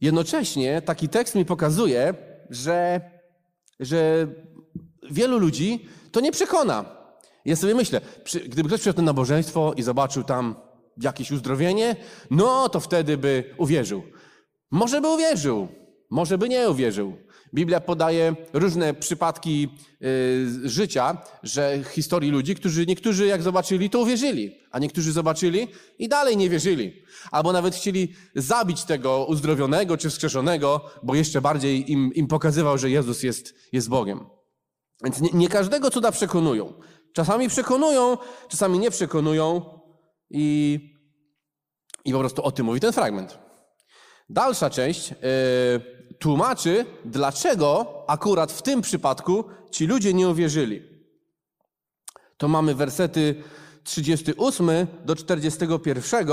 Jednocześnie 0.00 0.82
taki 0.82 1.08
tekst 1.08 1.34
mi 1.34 1.44
pokazuje, 1.44 2.14
że, 2.50 3.00
że 3.80 4.26
wielu 5.10 5.38
ludzi 5.38 5.88
to 6.12 6.20
nie 6.20 6.32
przekona. 6.32 6.99
Ja 7.44 7.56
sobie 7.56 7.74
myślę, 7.74 8.00
gdyby 8.48 8.68
ktoś 8.68 8.80
przyszedł 8.80 9.02
na 9.02 9.06
nabożeństwo 9.06 9.74
i 9.76 9.82
zobaczył 9.82 10.24
tam 10.24 10.54
jakieś 11.02 11.30
uzdrowienie, 11.30 11.96
no 12.30 12.68
to 12.68 12.80
wtedy 12.80 13.18
by 13.18 13.54
uwierzył. 13.58 14.02
Może 14.70 15.00
by 15.00 15.08
uwierzył, 15.08 15.68
może 16.10 16.38
by 16.38 16.48
nie 16.48 16.70
uwierzył. 16.70 17.16
Biblia 17.54 17.80
podaje 17.80 18.34
różne 18.52 18.94
przypadki 18.94 19.68
y, 20.02 20.68
życia, 20.68 21.22
że 21.42 21.82
historii 21.90 22.30
ludzi, 22.30 22.54
którzy 22.54 22.86
niektórzy 22.86 23.26
jak 23.26 23.42
zobaczyli, 23.42 23.90
to 23.90 24.00
uwierzyli, 24.00 24.56
a 24.70 24.78
niektórzy 24.78 25.12
zobaczyli 25.12 25.68
i 25.98 26.08
dalej 26.08 26.36
nie 26.36 26.50
wierzyli. 26.50 27.02
Albo 27.30 27.52
nawet 27.52 27.74
chcieli 27.74 28.14
zabić 28.34 28.84
tego 28.84 29.26
uzdrowionego 29.28 29.96
czy 29.96 30.10
wskrzeszonego, 30.10 30.90
bo 31.02 31.14
jeszcze 31.14 31.40
bardziej 31.40 31.92
im, 31.92 32.14
im 32.14 32.26
pokazywał, 32.26 32.78
że 32.78 32.90
Jezus 32.90 33.22
jest, 33.22 33.54
jest 33.72 33.88
Bogiem. 33.88 34.26
Więc 35.04 35.20
nie, 35.20 35.30
nie 35.34 35.48
każdego 35.48 35.90
cuda 35.90 36.12
przekonują. 36.12 36.74
Czasami 37.12 37.48
przekonują, 37.48 38.16
czasami 38.48 38.78
nie 38.78 38.90
przekonują 38.90 39.62
i, 40.30 40.80
i 42.04 42.12
po 42.12 42.18
prostu 42.18 42.42
o 42.42 42.52
tym 42.52 42.66
mówi 42.66 42.80
ten 42.80 42.92
fragment. 42.92 43.38
Dalsza 44.28 44.70
część. 44.70 45.10
Yy, 45.10 45.16
tłumaczy, 46.18 46.86
dlaczego 47.04 48.04
akurat 48.06 48.52
w 48.52 48.62
tym 48.62 48.80
przypadku 48.80 49.44
ci 49.70 49.86
ludzie 49.86 50.14
nie 50.14 50.28
uwierzyli. 50.28 50.82
To 52.36 52.48
mamy 52.48 52.74
wersety 52.74 53.42
38 53.84 54.70
do 55.04 55.16
41. 55.16 56.28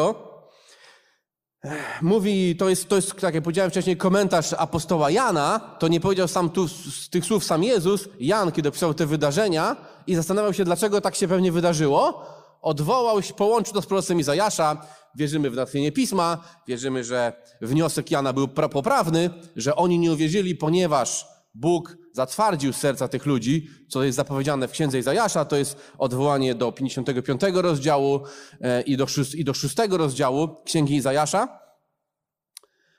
Mówi, 2.01 2.55
to 2.55 2.69
jest, 2.69 2.89
to 2.89 2.95
jest, 2.95 3.19
tak 3.19 3.35
jak 3.35 3.43
powiedziałem 3.43 3.71
wcześniej, 3.71 3.97
komentarz 3.97 4.53
apostoła 4.53 5.11
Jana. 5.11 5.59
To 5.79 5.87
nie 5.87 5.99
powiedział 5.99 6.27
sam 6.27 6.49
tu 6.49 6.67
z 6.67 7.09
tych 7.09 7.25
słów 7.25 7.43
sam 7.43 7.63
Jezus. 7.63 8.09
Jan, 8.19 8.51
kiedy 8.51 8.69
opisał 8.69 8.93
te 8.93 9.05
wydarzenia 9.05 9.75
i 10.07 10.15
zastanawiał 10.15 10.53
się, 10.53 10.65
dlaczego 10.65 11.01
tak 11.01 11.15
się 11.15 11.27
pewnie 11.27 11.51
wydarzyło, 11.51 12.25
odwołał 12.61 13.21
się, 13.21 13.33
połączył 13.33 13.73
to 13.73 13.81
z 13.81 13.85
proroctwem 13.85 14.19
Izajasza, 14.19 14.81
wierzymy 15.15 15.49
w 15.49 15.55
natchnienie 15.55 15.91
Pisma, 15.91 16.43
wierzymy, 16.67 17.03
że 17.03 17.33
wniosek 17.61 18.11
Jana 18.11 18.33
był 18.33 18.47
poprawny, 18.47 19.29
że 19.55 19.75
oni 19.75 19.99
nie 19.99 20.11
uwierzyli, 20.11 20.55
ponieważ 20.55 21.25
Bóg 21.55 21.97
zatwardził 22.13 22.73
serca 22.73 23.07
tych 23.07 23.25
ludzi, 23.25 23.67
co 23.89 24.03
jest 24.03 24.15
zapowiedziane 24.15 24.67
w 24.67 24.71
księdze 24.71 24.99
Izajasza, 24.99 25.45
to 25.45 25.55
jest 25.55 25.77
odwołanie 25.97 26.55
do 26.55 26.71
55 26.71 27.41
rozdziału 27.53 28.19
e, 28.61 28.81
i 28.81 28.97
do, 28.97 29.07
6, 29.07 29.35
i 29.35 29.43
do 29.43 29.53
6 29.53 29.75
rozdziału 29.89 30.49
księgi 30.65 30.95
Izajasza. 30.95 31.59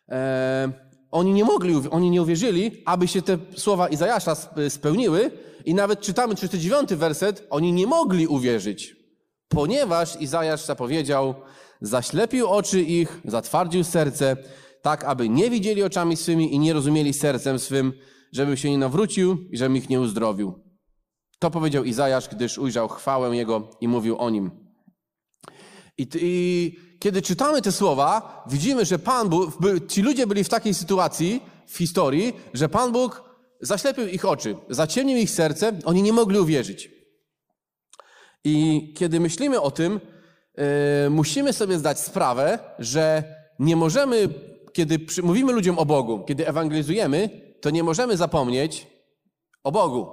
E, 0.08 0.72
oni 1.10 1.32
nie 1.32 1.44
mogli, 1.44 1.74
oni 1.90 2.10
nie 2.10 2.22
uwierzyli, 2.22 2.82
aby 2.86 3.08
się 3.08 3.22
te 3.22 3.38
słowa 3.56 3.88
Izajasza 3.88 4.36
spełniły 4.68 5.30
i 5.68 5.74
nawet 5.74 6.00
czytamy 6.00 6.34
39 6.34 6.94
werset, 6.94 7.46
oni 7.50 7.72
nie 7.72 7.86
mogli 7.86 8.26
uwierzyć, 8.26 8.96
ponieważ 9.48 10.20
Izajasz 10.20 10.64
zapowiedział, 10.64 11.34
zaślepił 11.80 12.46
oczy 12.46 12.82
ich, 12.82 13.20
zatwardził 13.24 13.84
serce, 13.84 14.36
tak 14.82 15.04
aby 15.04 15.28
nie 15.28 15.50
widzieli 15.50 15.82
oczami 15.82 16.16
swymi 16.16 16.54
i 16.54 16.58
nie 16.58 16.72
rozumieli 16.72 17.12
sercem 17.12 17.58
swym, 17.58 17.92
żeby 18.32 18.56
się 18.56 18.70
nie 18.70 18.78
nawrócił 18.78 19.38
i 19.50 19.56
żebym 19.56 19.76
ich 19.76 19.88
nie 19.88 20.00
uzdrowił. 20.00 20.54
To 21.38 21.50
powiedział 21.50 21.84
Izajasz, 21.84 22.28
gdyż 22.28 22.58
ujrzał 22.58 22.88
chwałę 22.88 23.36
Jego 23.36 23.70
i 23.80 23.88
mówił 23.88 24.18
o 24.18 24.30
Nim. 24.30 24.50
I, 25.98 26.08
I, 26.14 26.78
kiedy 26.98 27.22
czytamy 27.22 27.62
te 27.62 27.72
słowa, 27.72 28.44
widzimy, 28.50 28.84
że 28.84 28.98
Pan 28.98 29.28
Bóg, 29.28 29.58
ci 29.88 30.02
ludzie 30.02 30.26
byli 30.26 30.44
w 30.44 30.48
takiej 30.48 30.74
sytuacji 30.74 31.42
w 31.66 31.78
historii, 31.78 32.32
że 32.54 32.68
Pan 32.68 32.92
Bóg 32.92 33.27
zaślepił 33.60 34.06
ich 34.06 34.24
oczy, 34.24 34.56
zaciemnił 34.68 35.18
ich 35.18 35.30
serce, 35.30 35.72
oni 35.84 36.02
nie 36.02 36.12
mogli 36.12 36.38
uwierzyć. 36.38 36.90
I 38.44 38.94
kiedy 38.96 39.20
myślimy 39.20 39.60
o 39.60 39.70
tym, 39.70 40.00
yy, 40.56 40.64
musimy 41.10 41.52
sobie 41.52 41.78
zdać 41.78 42.00
sprawę, 42.00 42.58
że 42.78 43.24
nie 43.58 43.76
możemy, 43.76 44.28
kiedy 44.72 44.98
przy, 44.98 45.22
mówimy 45.22 45.52
ludziom 45.52 45.78
o 45.78 45.86
Bogu, 45.86 46.24
kiedy 46.24 46.48
ewangelizujemy, 46.48 47.30
to 47.60 47.70
nie 47.70 47.82
możemy 47.82 48.16
zapomnieć 48.16 48.86
o 49.64 49.72
Bogu. 49.72 50.06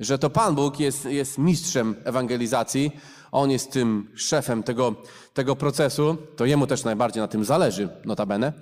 Że 0.00 0.18
to 0.18 0.30
Pan 0.30 0.54
Bóg 0.54 0.80
jest, 0.80 1.04
jest 1.04 1.38
mistrzem 1.38 1.96
ewangelizacji, 2.04 2.90
On 3.32 3.50
jest 3.50 3.72
tym 3.72 4.12
szefem 4.16 4.62
tego, 4.62 4.94
tego 5.34 5.56
procesu, 5.56 6.16
to 6.36 6.44
Jemu 6.44 6.66
też 6.66 6.84
najbardziej 6.84 7.20
na 7.20 7.28
tym 7.28 7.44
zależy, 7.44 7.88
notabene, 8.04 8.52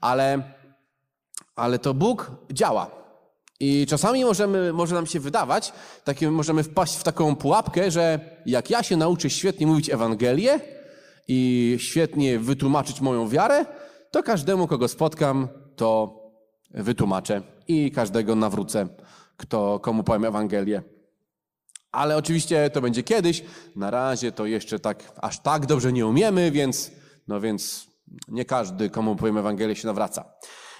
ale, 0.00 0.42
ale 1.56 1.78
to 1.78 1.94
Bóg 1.94 2.30
działa. 2.52 3.03
I 3.66 3.86
czasami 3.86 4.24
możemy, 4.24 4.72
może 4.72 4.94
nam 4.94 5.06
się 5.06 5.20
wydawać, 5.20 5.72
takie, 6.04 6.30
możemy 6.30 6.62
wpaść 6.62 6.96
w 6.96 7.02
taką 7.02 7.36
pułapkę, 7.36 7.90
że 7.90 8.20
jak 8.46 8.70
ja 8.70 8.82
się 8.82 8.96
nauczę 8.96 9.30
świetnie 9.30 9.66
mówić 9.66 9.90
Ewangelię 9.90 10.60
i 11.28 11.76
świetnie 11.80 12.38
wytłumaczyć 12.38 13.00
moją 13.00 13.28
wiarę, 13.28 13.66
to 14.10 14.22
każdemu, 14.22 14.66
kogo 14.66 14.88
spotkam, 14.88 15.48
to 15.76 16.20
wytłumaczę 16.70 17.42
i 17.68 17.90
każdego 17.90 18.34
nawrócę, 18.34 18.88
kto, 19.36 19.78
komu 19.78 20.02
powiem 20.02 20.24
Ewangelię. 20.24 20.82
Ale 21.92 22.16
oczywiście 22.16 22.70
to 22.70 22.80
będzie 22.80 23.02
kiedyś. 23.02 23.44
Na 23.76 23.90
razie 23.90 24.32
to 24.32 24.46
jeszcze 24.46 24.78
tak, 24.78 25.12
aż 25.16 25.42
tak 25.42 25.66
dobrze 25.66 25.92
nie 25.92 26.06
umiemy, 26.06 26.50
więc, 26.50 26.90
no 27.28 27.40
więc 27.40 27.86
nie 28.28 28.44
każdy, 28.44 28.90
komu 28.90 29.16
powiem 29.16 29.38
Ewangelię, 29.38 29.76
się 29.76 29.86
nawraca. 29.86 30.24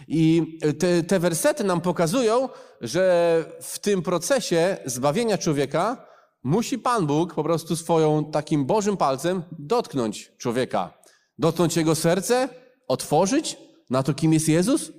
I 0.09 0.59
te, 0.79 1.03
te 1.03 1.19
wersety 1.19 1.65
nam 1.65 1.81
pokazują, 1.81 2.49
że 2.81 3.45
w 3.61 3.79
tym 3.79 4.03
procesie 4.03 4.77
zbawienia 4.85 5.39
człowieka 5.39 6.07
musi 6.43 6.79
Pan 6.79 7.07
Bóg 7.07 7.35
po 7.35 7.43
prostu 7.43 7.77
swoją 7.77 8.31
takim 8.31 8.67
Bożym 8.67 8.97
palcem 8.97 9.43
dotknąć 9.59 10.33
człowieka. 10.39 10.99
Dotknąć 11.39 11.77
jego 11.77 11.95
serce, 11.95 12.49
otworzyć 12.89 13.57
na 13.91 14.03
to, 14.03 14.15
kim 14.15 14.33
jest 14.33 14.49
Jezus, 14.49 14.93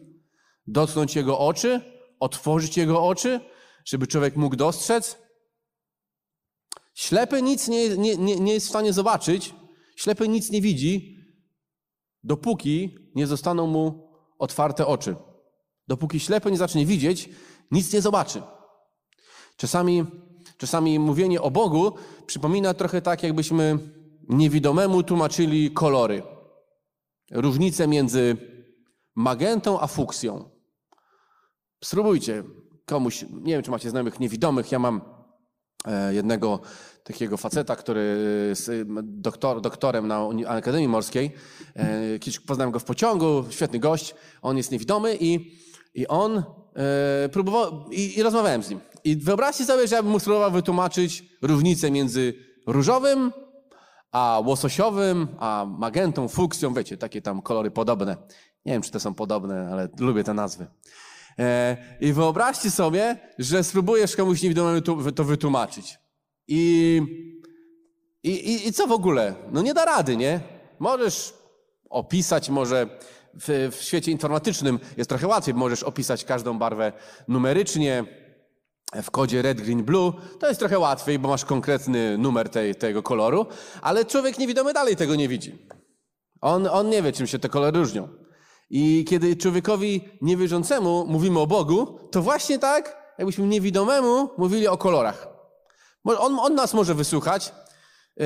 dotknąć 0.67 1.15
jego 1.15 1.39
oczy, 1.39 1.81
otworzyć 2.19 2.77
jego 2.77 3.07
oczy, 3.07 3.39
żeby 3.85 4.07
człowiek 4.07 4.35
mógł 4.35 4.55
dostrzec. 4.55 5.17
Ślepy 6.93 7.41
nic 7.41 7.67
nie, 7.67 7.97
nie, 7.97 8.17
nie, 8.17 8.53
jest 8.53 8.65
w 8.65 8.69
stanie 8.69 8.93
zobaczyć, 8.93 9.53
ślepy 9.95 10.27
nic 10.27 10.51
nie 10.51 10.61
widzi, 10.61 11.17
dopóki 12.23 12.95
nie 13.15 13.27
zostaną 13.27 13.67
mu 13.67 14.04
otwarte 14.39 14.87
oczy. 14.87 15.15
Dopóki 15.87 16.19
ślepy 16.19 16.51
nie 16.51 16.57
zacznie 16.57 16.85
widzieć, 16.85 17.29
nic 17.71 17.93
nie 17.93 18.01
zobaczy. 18.01 18.41
Czasami, 19.57 20.05
czasami 20.57 20.99
mówienie 20.99 21.41
o 21.41 21.51
Bogu 21.51 21.91
przypomina 22.25 22.73
trochę 22.73 23.01
tak, 23.01 23.23
jakbyśmy 23.23 23.79
niewidomemu 24.29 25.03
tłumaczyli 25.03 25.71
kolory. 25.71 26.23
Różnicę 27.31 27.87
między 27.87 28.37
magentą 29.15 29.79
a 29.79 29.87
fuksją. 29.87 30.49
Spróbujcie 31.83 32.43
komuś, 32.85 33.25
nie 33.31 33.53
wiem, 33.53 33.63
czy 33.63 33.71
macie 33.71 33.89
znajomych 33.89 34.19
niewidomych, 34.19 34.71
ja 34.71 34.79
mam 34.79 35.01
e, 35.87 36.13
jednego 36.13 36.59
takiego 37.03 37.37
faceta, 37.37 37.75
który 37.75 38.17
jest 38.49 38.71
doktor, 39.03 39.61
doktorem 39.61 40.07
na 40.07 40.29
Akademii 40.47 40.87
Morskiej. 40.87 41.31
E, 41.75 42.19
kiedyś 42.19 42.39
poznałem 42.39 42.71
go 42.71 42.79
w 42.79 42.83
pociągu, 42.83 43.45
świetny 43.49 43.79
gość, 43.79 44.15
on 44.41 44.57
jest 44.57 44.71
niewidomy 44.71 45.17
i, 45.19 45.57
i 45.93 46.07
on 46.07 46.43
e, 46.75 47.29
próbował, 47.29 47.89
i, 47.91 48.17
i 48.17 48.23
rozmawiałem 48.23 48.63
z 48.63 48.69
nim. 48.69 48.79
I 49.03 49.15
wyobraźcie 49.15 49.65
sobie, 49.65 49.87
że 49.87 49.95
ja 49.95 50.03
bym 50.03 50.11
mu 50.11 50.19
spróbował 50.19 50.51
wytłumaczyć 50.51 51.23
różnicę 51.41 51.91
między 51.91 52.33
różowym 52.67 53.31
a 54.15 54.41
łososiowym, 54.45 55.27
a 55.39 55.65
magentą, 55.77 56.27
fuksją, 56.27 56.73
wiecie, 56.73 56.97
takie 56.97 57.21
tam 57.21 57.41
kolory 57.41 57.71
podobne. 57.71 58.17
Nie 58.65 58.73
wiem, 58.73 58.81
czy 58.81 58.91
te 58.91 58.99
są 58.99 59.13
podobne, 59.13 59.69
ale 59.71 59.89
lubię 59.99 60.23
te 60.23 60.33
nazwy. 60.33 60.67
E, 61.39 61.77
I 62.01 62.13
wyobraźcie 62.13 62.71
sobie, 62.71 63.19
że 63.39 63.63
spróbujesz 63.63 64.15
komuś 64.15 64.41
niewidomemu 64.41 64.81
to, 64.81 65.23
wytłumaczyć. 65.23 65.99
I, 66.47 67.01
i, 68.23 68.67
I 68.67 68.73
co 68.73 68.87
w 68.87 68.91
ogóle? 68.91 69.35
No 69.51 69.61
nie 69.61 69.73
da 69.73 69.85
rady, 69.85 70.17
nie? 70.17 70.39
Możesz 70.79 71.33
opisać 71.89 72.49
może 72.49 72.87
w, 73.33 73.69
w 73.71 73.83
świecie 73.83 74.11
informatycznym 74.11 74.79
jest 74.97 75.09
trochę 75.09 75.27
łatwiej, 75.27 75.53
możesz 75.53 75.83
opisać 75.83 76.25
każdą 76.25 76.57
barwę 76.59 76.93
numerycznie, 77.27 78.05
w 79.03 79.11
kodzie 79.11 79.41
red, 79.41 79.61
green, 79.61 79.83
blue, 79.83 80.13
to 80.39 80.47
jest 80.47 80.59
trochę 80.59 80.79
łatwiej, 80.79 81.19
bo 81.19 81.29
masz 81.29 81.45
konkretny 81.45 82.17
numer 82.17 82.49
tej, 82.49 82.75
tego 82.75 83.03
koloru, 83.03 83.45
ale 83.81 84.05
człowiek 84.05 84.37
niewidomy 84.37 84.73
dalej 84.73 84.95
tego 84.95 85.15
nie 85.15 85.27
widzi. 85.27 85.67
On, 86.41 86.67
on 86.67 86.89
nie 86.89 87.01
wie, 87.01 87.11
czym 87.11 87.27
się 87.27 87.39
te 87.39 87.49
kolory 87.49 87.79
różnią. 87.79 88.07
I 88.69 89.05
kiedy 89.09 89.35
człowiekowi 89.35 90.09
niewierzącemu 90.21 91.05
mówimy 91.07 91.39
o 91.39 91.47
Bogu, 91.47 91.99
to 92.11 92.21
właśnie 92.21 92.59
tak, 92.59 92.97
jakbyśmy 93.17 93.47
niewidomemu 93.47 94.29
mówili 94.37 94.67
o 94.67 94.77
kolorach. 94.77 95.27
On, 96.03 96.39
on 96.39 96.55
nas 96.55 96.73
może 96.73 96.95
wysłuchać, 96.95 97.53
yy, 98.17 98.25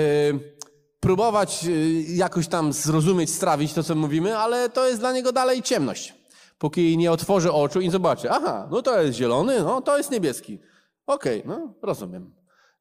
próbować 1.00 1.64
yy, 1.64 2.02
jakoś 2.04 2.48
tam 2.48 2.74
zrozumieć, 2.74 3.30
strawić 3.30 3.74
to, 3.74 3.84
co 3.84 3.96
mówimy, 3.96 4.38
ale 4.38 4.70
to 4.70 4.88
jest 4.88 5.00
dla 5.00 5.14
niego 5.14 5.32
dalej 5.32 5.62
ciemność 5.62 6.20
póki 6.60 6.98
nie 6.98 7.12
otworzy 7.12 7.52
oczu 7.52 7.82
i 7.82 7.90
zobaczy, 7.90 8.32
aha, 8.32 8.68
no 8.72 8.82
to 8.82 9.02
jest 9.02 9.18
zielony, 9.18 9.64
no 9.64 9.82
to 9.82 9.98
jest 9.98 10.12
niebieski. 10.12 10.60
Okej, 11.08 11.44
okay, 11.44 11.58
no 11.58 11.74
rozumiem. 11.82 12.34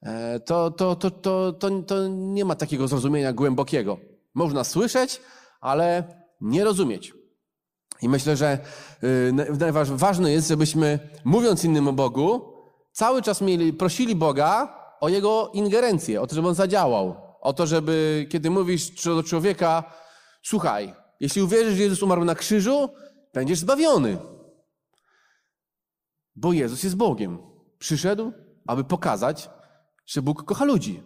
E, 0.02 0.40
to, 0.40 0.70
to, 0.70 0.96
to, 0.96 1.10
to, 1.10 1.52
to, 1.52 1.82
to 1.82 2.08
nie 2.08 2.44
ma 2.44 2.54
takiego 2.54 2.88
zrozumienia 2.88 3.32
głębokiego. 3.32 3.98
Można 4.34 4.64
słyszeć, 4.64 5.20
ale 5.60 6.04
nie 6.40 6.64
rozumieć. 6.64 7.14
I 8.02 8.08
myślę, 8.08 8.36
że 8.36 8.58
y, 9.04 9.86
ważne 9.96 10.32
jest, 10.32 10.48
żebyśmy, 10.48 10.98
mówiąc 11.24 11.64
innym 11.64 11.88
o 11.88 11.92
Bogu, 11.92 12.52
cały 12.92 13.22
czas 13.22 13.40
mieli, 13.40 13.72
prosili 13.72 14.14
Boga 14.14 14.78
o 15.00 15.08
Jego 15.08 15.50
ingerencję, 15.54 16.20
o 16.20 16.26
to, 16.26 16.34
żeby 16.34 16.48
On 16.48 16.54
zadziałał. 16.54 17.27
O 17.40 17.52
to, 17.52 17.66
żeby, 17.66 18.26
kiedy 18.30 18.50
mówisz 18.50 18.90
do 18.90 19.22
człowieka, 19.22 19.92
słuchaj, 20.42 20.94
jeśli 21.20 21.42
uwierzysz, 21.42 21.74
że 21.74 21.82
Jezus 21.82 22.02
umarł 22.02 22.24
na 22.24 22.34
krzyżu, 22.34 22.88
będziesz 23.34 23.58
zbawiony. 23.58 24.18
Bo 26.36 26.52
Jezus 26.52 26.82
jest 26.82 26.96
Bogiem. 26.96 27.38
Przyszedł, 27.78 28.32
aby 28.66 28.84
pokazać, 28.84 29.50
że 30.06 30.22
Bóg 30.22 30.44
kocha 30.44 30.64
ludzi. 30.64 31.02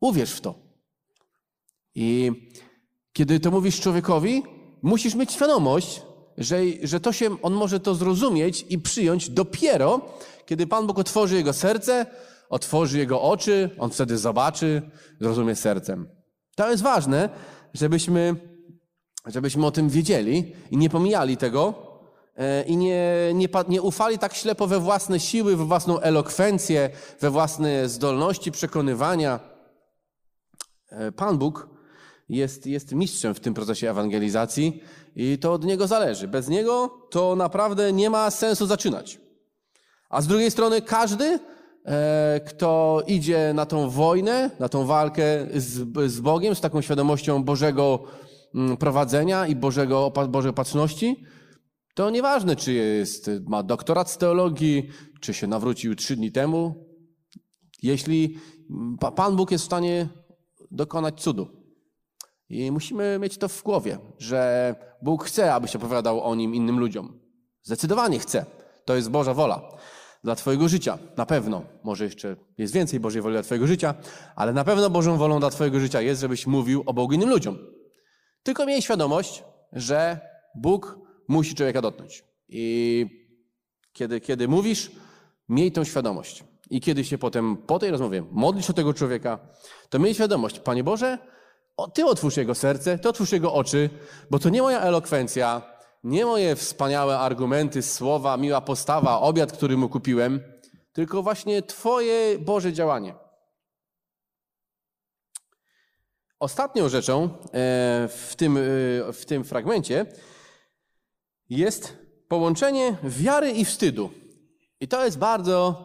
Uwierz 0.00 0.32
w 0.32 0.40
to. 0.40 0.54
I 1.94 2.32
kiedy 3.12 3.40
to 3.40 3.50
mówisz 3.50 3.80
człowiekowi, 3.80 4.42
musisz 4.82 5.14
mieć 5.14 5.32
świadomość, 5.32 6.02
że, 6.38 6.58
że 6.82 7.00
to 7.00 7.12
się, 7.12 7.42
on 7.42 7.52
może 7.52 7.80
to 7.80 7.94
zrozumieć 7.94 8.66
i 8.68 8.78
przyjąć 8.78 9.30
dopiero, 9.30 10.00
kiedy 10.46 10.66
Pan 10.66 10.86
Bóg 10.86 10.98
otworzy 10.98 11.36
jego 11.36 11.52
serce, 11.52 12.06
otworzy 12.50 12.98
jego 12.98 13.22
oczy, 13.22 13.70
on 13.78 13.90
wtedy 13.90 14.18
zobaczy, 14.18 14.82
zrozumie 15.20 15.54
sercem. 15.56 16.08
To 16.54 16.70
jest 16.70 16.82
ważne, 16.82 17.28
żebyśmy 17.74 18.36
żebyśmy 19.26 19.66
o 19.66 19.70
tym 19.70 19.88
wiedzieli 19.88 20.52
i 20.70 20.76
nie 20.76 20.90
pomijali 20.90 21.36
tego 21.36 21.74
e, 22.36 22.62
i 22.62 22.76
nie, 22.76 23.30
nie, 23.34 23.48
nie 23.68 23.82
ufali 23.82 24.18
tak 24.18 24.34
ślepo 24.34 24.66
we 24.66 24.80
własne 24.80 25.20
siły, 25.20 25.56
we 25.56 25.64
własną 25.64 26.00
elokwencję, 26.00 26.90
we 27.20 27.30
własne 27.30 27.88
zdolności 27.88 28.52
przekonywania. 28.52 29.40
E, 30.90 31.12
Pan 31.12 31.38
Bóg 31.38 31.68
jest, 32.28 32.66
jest 32.66 32.92
mistrzem 32.92 33.34
w 33.34 33.40
tym 33.40 33.54
procesie 33.54 33.90
ewangelizacji 33.90 34.82
i 35.16 35.38
to 35.38 35.52
od 35.52 35.64
Niego 35.64 35.86
zależy. 35.86 36.28
Bez 36.28 36.48
Niego 36.48 36.88
to 37.10 37.36
naprawdę 37.36 37.92
nie 37.92 38.10
ma 38.10 38.30
sensu 38.30 38.66
zaczynać. 38.66 39.20
A 40.10 40.22
z 40.22 40.26
drugiej 40.26 40.50
strony 40.50 40.82
każdy, 40.82 41.38
kto 42.46 43.02
idzie 43.06 43.52
na 43.54 43.66
tą 43.66 43.90
wojnę, 43.90 44.50
na 44.58 44.68
tą 44.68 44.86
walkę 44.86 45.46
z, 45.54 45.98
z 46.12 46.20
Bogiem, 46.20 46.54
z 46.54 46.60
taką 46.60 46.80
świadomością 46.80 47.44
Bożego 47.44 48.04
Mm, 48.54 48.76
prowadzenia 48.76 49.46
i 49.46 49.56
Bożego, 49.56 50.12
Bożej 50.28 50.50
opatrzności, 50.50 51.24
to 51.94 52.10
nieważne, 52.10 52.56
czy 52.56 52.72
jest, 52.72 53.30
ma 53.46 53.62
doktorat 53.62 54.10
z 54.10 54.18
teologii, 54.18 54.88
czy 55.20 55.34
się 55.34 55.46
nawrócił 55.46 55.94
trzy 55.94 56.16
dni 56.16 56.32
temu. 56.32 56.86
Jeśli 57.82 58.38
Pan 59.16 59.36
Bóg 59.36 59.50
jest 59.50 59.64
w 59.64 59.66
stanie 59.66 60.08
dokonać 60.70 61.22
cudu. 61.22 61.48
I 62.48 62.70
musimy 62.70 63.18
mieć 63.18 63.38
to 63.38 63.48
w 63.48 63.62
głowie, 63.62 63.98
że 64.18 64.74
Bóg 65.02 65.24
chce, 65.24 65.54
abyś 65.54 65.76
opowiadał 65.76 66.22
o 66.22 66.34
nim 66.34 66.54
innym 66.54 66.78
ludziom. 66.78 67.20
Zdecydowanie 67.62 68.18
chce. 68.18 68.46
To 68.84 68.96
jest 68.96 69.10
Boża 69.10 69.34
wola 69.34 69.62
dla 70.24 70.34
Twojego 70.34 70.68
życia. 70.68 70.98
Na 71.16 71.26
pewno. 71.26 71.62
Może 71.84 72.04
jeszcze 72.04 72.36
jest 72.58 72.74
więcej 72.74 73.00
Bożej 73.00 73.22
woli 73.22 73.34
dla 73.34 73.42
Twojego 73.42 73.66
życia, 73.66 73.94
ale 74.36 74.52
na 74.52 74.64
pewno 74.64 74.90
Bożą 74.90 75.16
wolą 75.16 75.40
dla 75.40 75.50
Twojego 75.50 75.80
życia 75.80 76.00
jest, 76.00 76.20
żebyś 76.20 76.46
mówił 76.46 76.82
o 76.86 76.94
Bogu 76.94 77.12
innym 77.12 77.30
ludziom. 77.30 77.58
Tylko 78.42 78.66
miej 78.66 78.82
świadomość, 78.82 79.44
że 79.72 80.20
Bóg 80.54 80.98
musi 81.28 81.54
człowieka 81.54 81.82
dotknąć. 81.82 82.24
I 82.48 83.06
kiedy, 83.92 84.20
kiedy 84.20 84.48
mówisz, 84.48 84.90
miej 85.48 85.72
tą 85.72 85.84
świadomość. 85.84 86.44
I 86.70 86.80
kiedy 86.80 87.04
się 87.04 87.18
potem 87.18 87.56
po 87.56 87.78
tej 87.78 87.90
rozmowie 87.90 88.24
modlisz 88.30 88.70
o 88.70 88.72
tego 88.72 88.94
człowieka, 88.94 89.38
to 89.88 89.98
miej 89.98 90.14
świadomość, 90.14 90.60
Panie 90.60 90.84
Boże, 90.84 91.18
o, 91.76 91.90
Ty 91.90 92.04
otwórz 92.04 92.36
jego 92.36 92.54
serce, 92.54 92.98
Ty 92.98 93.08
otwórz 93.08 93.32
jego 93.32 93.54
oczy, 93.54 93.90
bo 94.30 94.38
to 94.38 94.48
nie 94.48 94.62
moja 94.62 94.80
elokwencja, 94.80 95.62
nie 96.02 96.24
moje 96.24 96.56
wspaniałe 96.56 97.18
argumenty, 97.18 97.82
słowa, 97.82 98.36
miła 98.36 98.60
postawa, 98.60 99.20
obiad, 99.20 99.52
który 99.52 99.76
mu 99.76 99.88
kupiłem, 99.88 100.40
tylko 100.92 101.22
właśnie 101.22 101.62
Twoje 101.62 102.38
Boże 102.38 102.72
działanie. 102.72 103.14
Ostatnią 106.38 106.88
rzeczą 106.88 107.24
e, 107.24 107.28
w 108.08 108.34
tym, 108.36 108.56
e, 108.56 108.60
w 109.12 109.24
tym 109.26 109.44
fragmencie 109.44 110.06
jest 111.48 111.96
połączenie 112.28 112.96
wiary 113.02 113.50
i 113.50 113.64
wstydu. 113.64 114.10
I 114.80 114.88
to 114.88 115.04
jest 115.04 115.18
bardzo, 115.18 115.84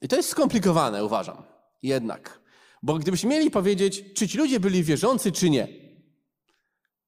i 0.00 0.08
to 0.08 0.16
jest 0.16 0.28
skomplikowane, 0.28 1.04
uważam. 1.04 1.42
Jednak. 1.82 2.40
Bo 2.82 2.98
gdybyśmy 2.98 3.30
mieli 3.30 3.50
powiedzieć, 3.50 4.04
czy 4.14 4.28
ci 4.28 4.38
ludzie 4.38 4.60
byli 4.60 4.84
wierzący, 4.84 5.32
czy 5.32 5.50
nie. 5.50 5.68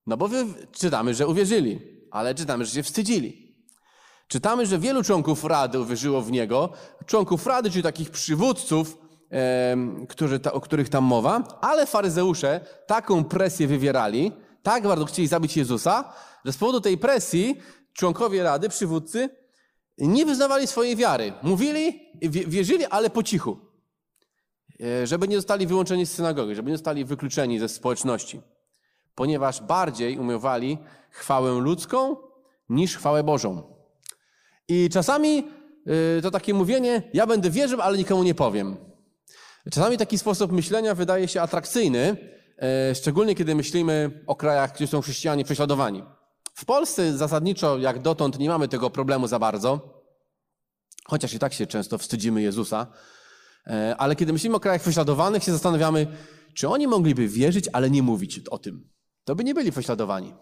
No 0.07 0.16
bo 0.16 0.29
czytamy, 0.72 1.14
że 1.14 1.27
uwierzyli, 1.27 1.97
ale 2.10 2.34
czytamy, 2.34 2.64
że 2.64 2.72
się 2.72 2.82
wstydzili. 2.82 3.48
Czytamy, 4.28 4.66
że 4.66 4.78
wielu 4.78 5.02
członków 5.02 5.44
Rady 5.44 5.80
uwierzyło 5.80 6.22
w 6.22 6.30
Niego, 6.30 6.72
członków 7.06 7.46
Rady, 7.46 7.70
czyli 7.70 7.82
takich 7.82 8.10
przywódców, 8.10 8.98
którzy, 10.08 10.40
o 10.52 10.60
których 10.60 10.88
tam 10.88 11.04
mowa, 11.04 11.58
ale 11.60 11.86
faryzeusze 11.86 12.60
taką 12.86 13.24
presję 13.24 13.66
wywierali, 13.66 14.32
tak 14.62 14.82
bardzo 14.82 15.04
chcieli 15.04 15.28
zabić 15.28 15.56
Jezusa, 15.56 16.12
że 16.44 16.52
z 16.52 16.56
powodu 16.56 16.80
tej 16.80 16.98
presji 16.98 17.56
członkowie 17.92 18.42
Rady, 18.42 18.68
przywódcy, 18.68 19.28
nie 19.98 20.26
wyznawali 20.26 20.66
swojej 20.66 20.96
wiary. 20.96 21.32
Mówili, 21.42 22.00
wierzyli, 22.22 22.84
ale 22.86 23.10
po 23.10 23.22
cichu. 23.22 23.58
E, 24.80 25.06
żeby 25.06 25.28
nie 25.28 25.36
zostali 25.36 25.66
wyłączeni 25.66 26.06
z 26.06 26.12
synagogi, 26.12 26.54
żeby 26.54 26.70
nie 26.70 26.76
zostali 26.76 27.04
wykluczeni 27.04 27.58
ze 27.58 27.68
społeczności. 27.68 28.40
Ponieważ 29.18 29.61
bardziej 29.62 30.18
umiewali 30.18 30.78
chwałę 31.11 31.52
ludzką 31.52 32.16
niż 32.68 32.96
chwałę 32.96 33.24
Bożą. 33.24 33.74
I 34.68 34.88
czasami 34.92 35.44
e, 36.18 36.22
to 36.22 36.31
takie 36.31 36.54
mówienie, 36.54 37.02
ja 37.14 37.26
będę 37.26 37.50
wierzył, 37.50 37.81
ale 37.81 37.98
nikomu 37.98 38.22
nie 38.22 38.35
powiem. 38.35 38.76
Czasami 39.72 39.98
taki 39.98 40.18
sposób 40.18 40.52
myślenia 40.52 40.94
wydaje 40.94 41.28
się 41.28 41.42
atrakcyjny, 41.42 42.16
e, 42.59 42.94
szczególnie 42.94 43.35
kiedy 43.35 43.54
myślimy 43.54 44.24
o 44.26 44.37
krajach, 44.37 44.74
gdzie 44.74 44.87
są 44.87 45.00
chrześcijanie 45.00 45.44
prześladowani. 45.44 46.04
W 46.54 46.64
Polsce 46.64 47.16
zasadniczo, 47.16 47.78
jak 47.78 48.02
dotąd, 48.02 48.38
nie 48.38 48.48
mamy 48.48 48.68
tego 48.68 48.90
problemu 48.90 49.26
za 49.26 49.38
bardzo, 49.38 50.02
chociaż 51.04 51.35
i 51.35 51.38
tak 51.38 51.52
się 51.52 51.66
często 51.66 51.98
wstydzimy 51.98 52.42
Jezusa. 52.42 52.87
E, 53.66 53.96
ale 53.98 54.16
kiedy 54.16 54.33
myślimy 54.33 54.57
o 54.57 54.61
krajach 54.61 54.83
prześladowanych, 54.83 55.44
się 55.44 55.52
zastanawiamy, 55.52 56.07
czy 56.54 56.68
oni 56.68 56.87
mogliby 56.87 57.28
wierzyć, 57.28 57.68
ale 57.72 57.90
nie 57.90 58.02
mówić 58.02 58.40
o 58.50 58.59
tym. 58.59 58.97
To 59.28 59.34
by 59.34 59.44
nie 59.44 59.54
byli 59.54 59.72
prześladowani. 59.72 60.34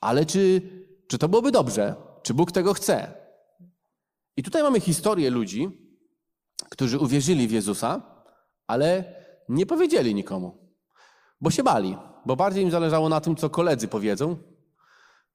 Ale 0.00 0.26
czy, 0.26 0.62
czy 1.08 1.18
to 1.18 1.28
byłoby 1.28 1.52
dobrze? 1.52 1.94
Czy 2.22 2.34
Bóg 2.34 2.52
tego 2.52 2.74
chce? 2.74 3.14
I 4.36 4.42
tutaj 4.42 4.62
mamy 4.62 4.80
historię 4.80 5.30
ludzi, 5.30 5.68
którzy 6.70 6.98
uwierzyli 6.98 7.48
w 7.48 7.52
Jezusa, 7.52 8.02
ale 8.66 9.14
nie 9.48 9.66
powiedzieli 9.66 10.14
nikomu, 10.14 10.74
bo 11.40 11.50
się 11.50 11.62
bali, 11.62 11.96
bo 12.26 12.36
bardziej 12.36 12.64
im 12.64 12.70
zależało 12.70 13.08
na 13.08 13.20
tym, 13.20 13.36
co 13.36 13.50
koledzy 13.50 13.88
powiedzą, 13.88 14.36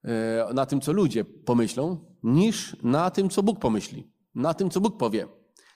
e, 0.03 0.53
na 0.53 0.65
tym, 0.65 0.81
co 0.81 0.91
ludzie 0.91 1.25
pomyślą, 1.25 2.05
niż 2.23 2.77
na 2.83 3.11
tym, 3.11 3.29
co 3.29 3.43
Bóg 3.43 3.59
pomyśli, 3.59 4.11
na 4.35 4.53
tym, 4.53 4.69
co 4.69 4.81
Bóg 4.81 4.97
powie. 4.97 5.27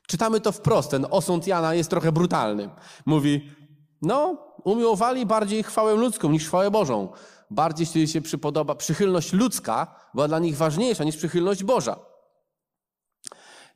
Czytamy 0.08 0.42
to 0.42 0.52
wprost. 0.52 0.92
Ten 0.92 1.06
osąd 1.10 1.48
Jana 1.48 1.74
jest 1.74 1.90
trochę 1.90 2.12
brutalny. 2.12 2.70
Mówi, 3.06 3.50
no, 4.02 4.45
umiłowali 4.66 5.26
bardziej 5.26 5.64
chwałę 5.64 5.94
ludzką 5.96 6.32
niż 6.32 6.48
chwałę 6.48 6.72
Bożą. 6.72 7.10
Bardziej 7.50 8.08
się 8.08 8.22
przypodoba, 8.22 8.76
przychylność 8.76 9.34
ludzka 9.34 9.96
była 10.14 10.28
dla 10.28 10.40
nich 10.40 10.58
ważniejsza 10.58 11.04
niż 11.04 11.18
przychylność 11.18 11.64
Boża. 11.64 12.00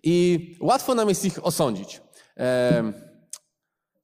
I 0.04 0.58
łatwo 0.62 0.96
nam 0.96 1.10
jest 1.10 1.26
ich 1.26 1.46
osądzić. 1.46 2.02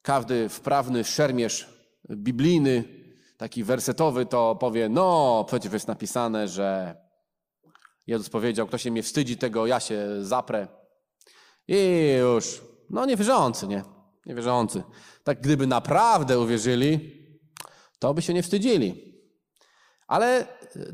Każdy 0.01 0.49
wprawny 0.49 1.03
szermierz 1.03 1.69
biblijny, 2.11 2.83
taki 3.37 3.63
wersetowy, 3.63 4.25
to 4.25 4.55
powie: 4.55 4.89
No, 4.89 5.43
przecież 5.47 5.73
jest 5.73 5.87
napisane, 5.87 6.47
że 6.47 6.95
Jezus 8.07 8.29
powiedział: 8.29 8.67
Kto 8.67 8.77
się 8.77 8.91
mnie 8.91 9.03
wstydzi, 9.03 9.37
tego 9.37 9.67
ja 9.67 9.79
się 9.79 10.07
zaprę. 10.19 10.67
I 11.67 12.09
już. 12.19 12.61
No, 12.89 13.05
niewierzący, 13.05 13.67
nie? 13.67 13.94
Niewierzący. 14.25 14.83
Tak, 15.23 15.41
gdyby 15.41 15.67
naprawdę 15.67 16.39
uwierzyli, 16.39 17.11
to 17.99 18.13
by 18.13 18.21
się 18.21 18.33
nie 18.33 18.43
wstydzili. 18.43 19.15
Ale 20.07 20.47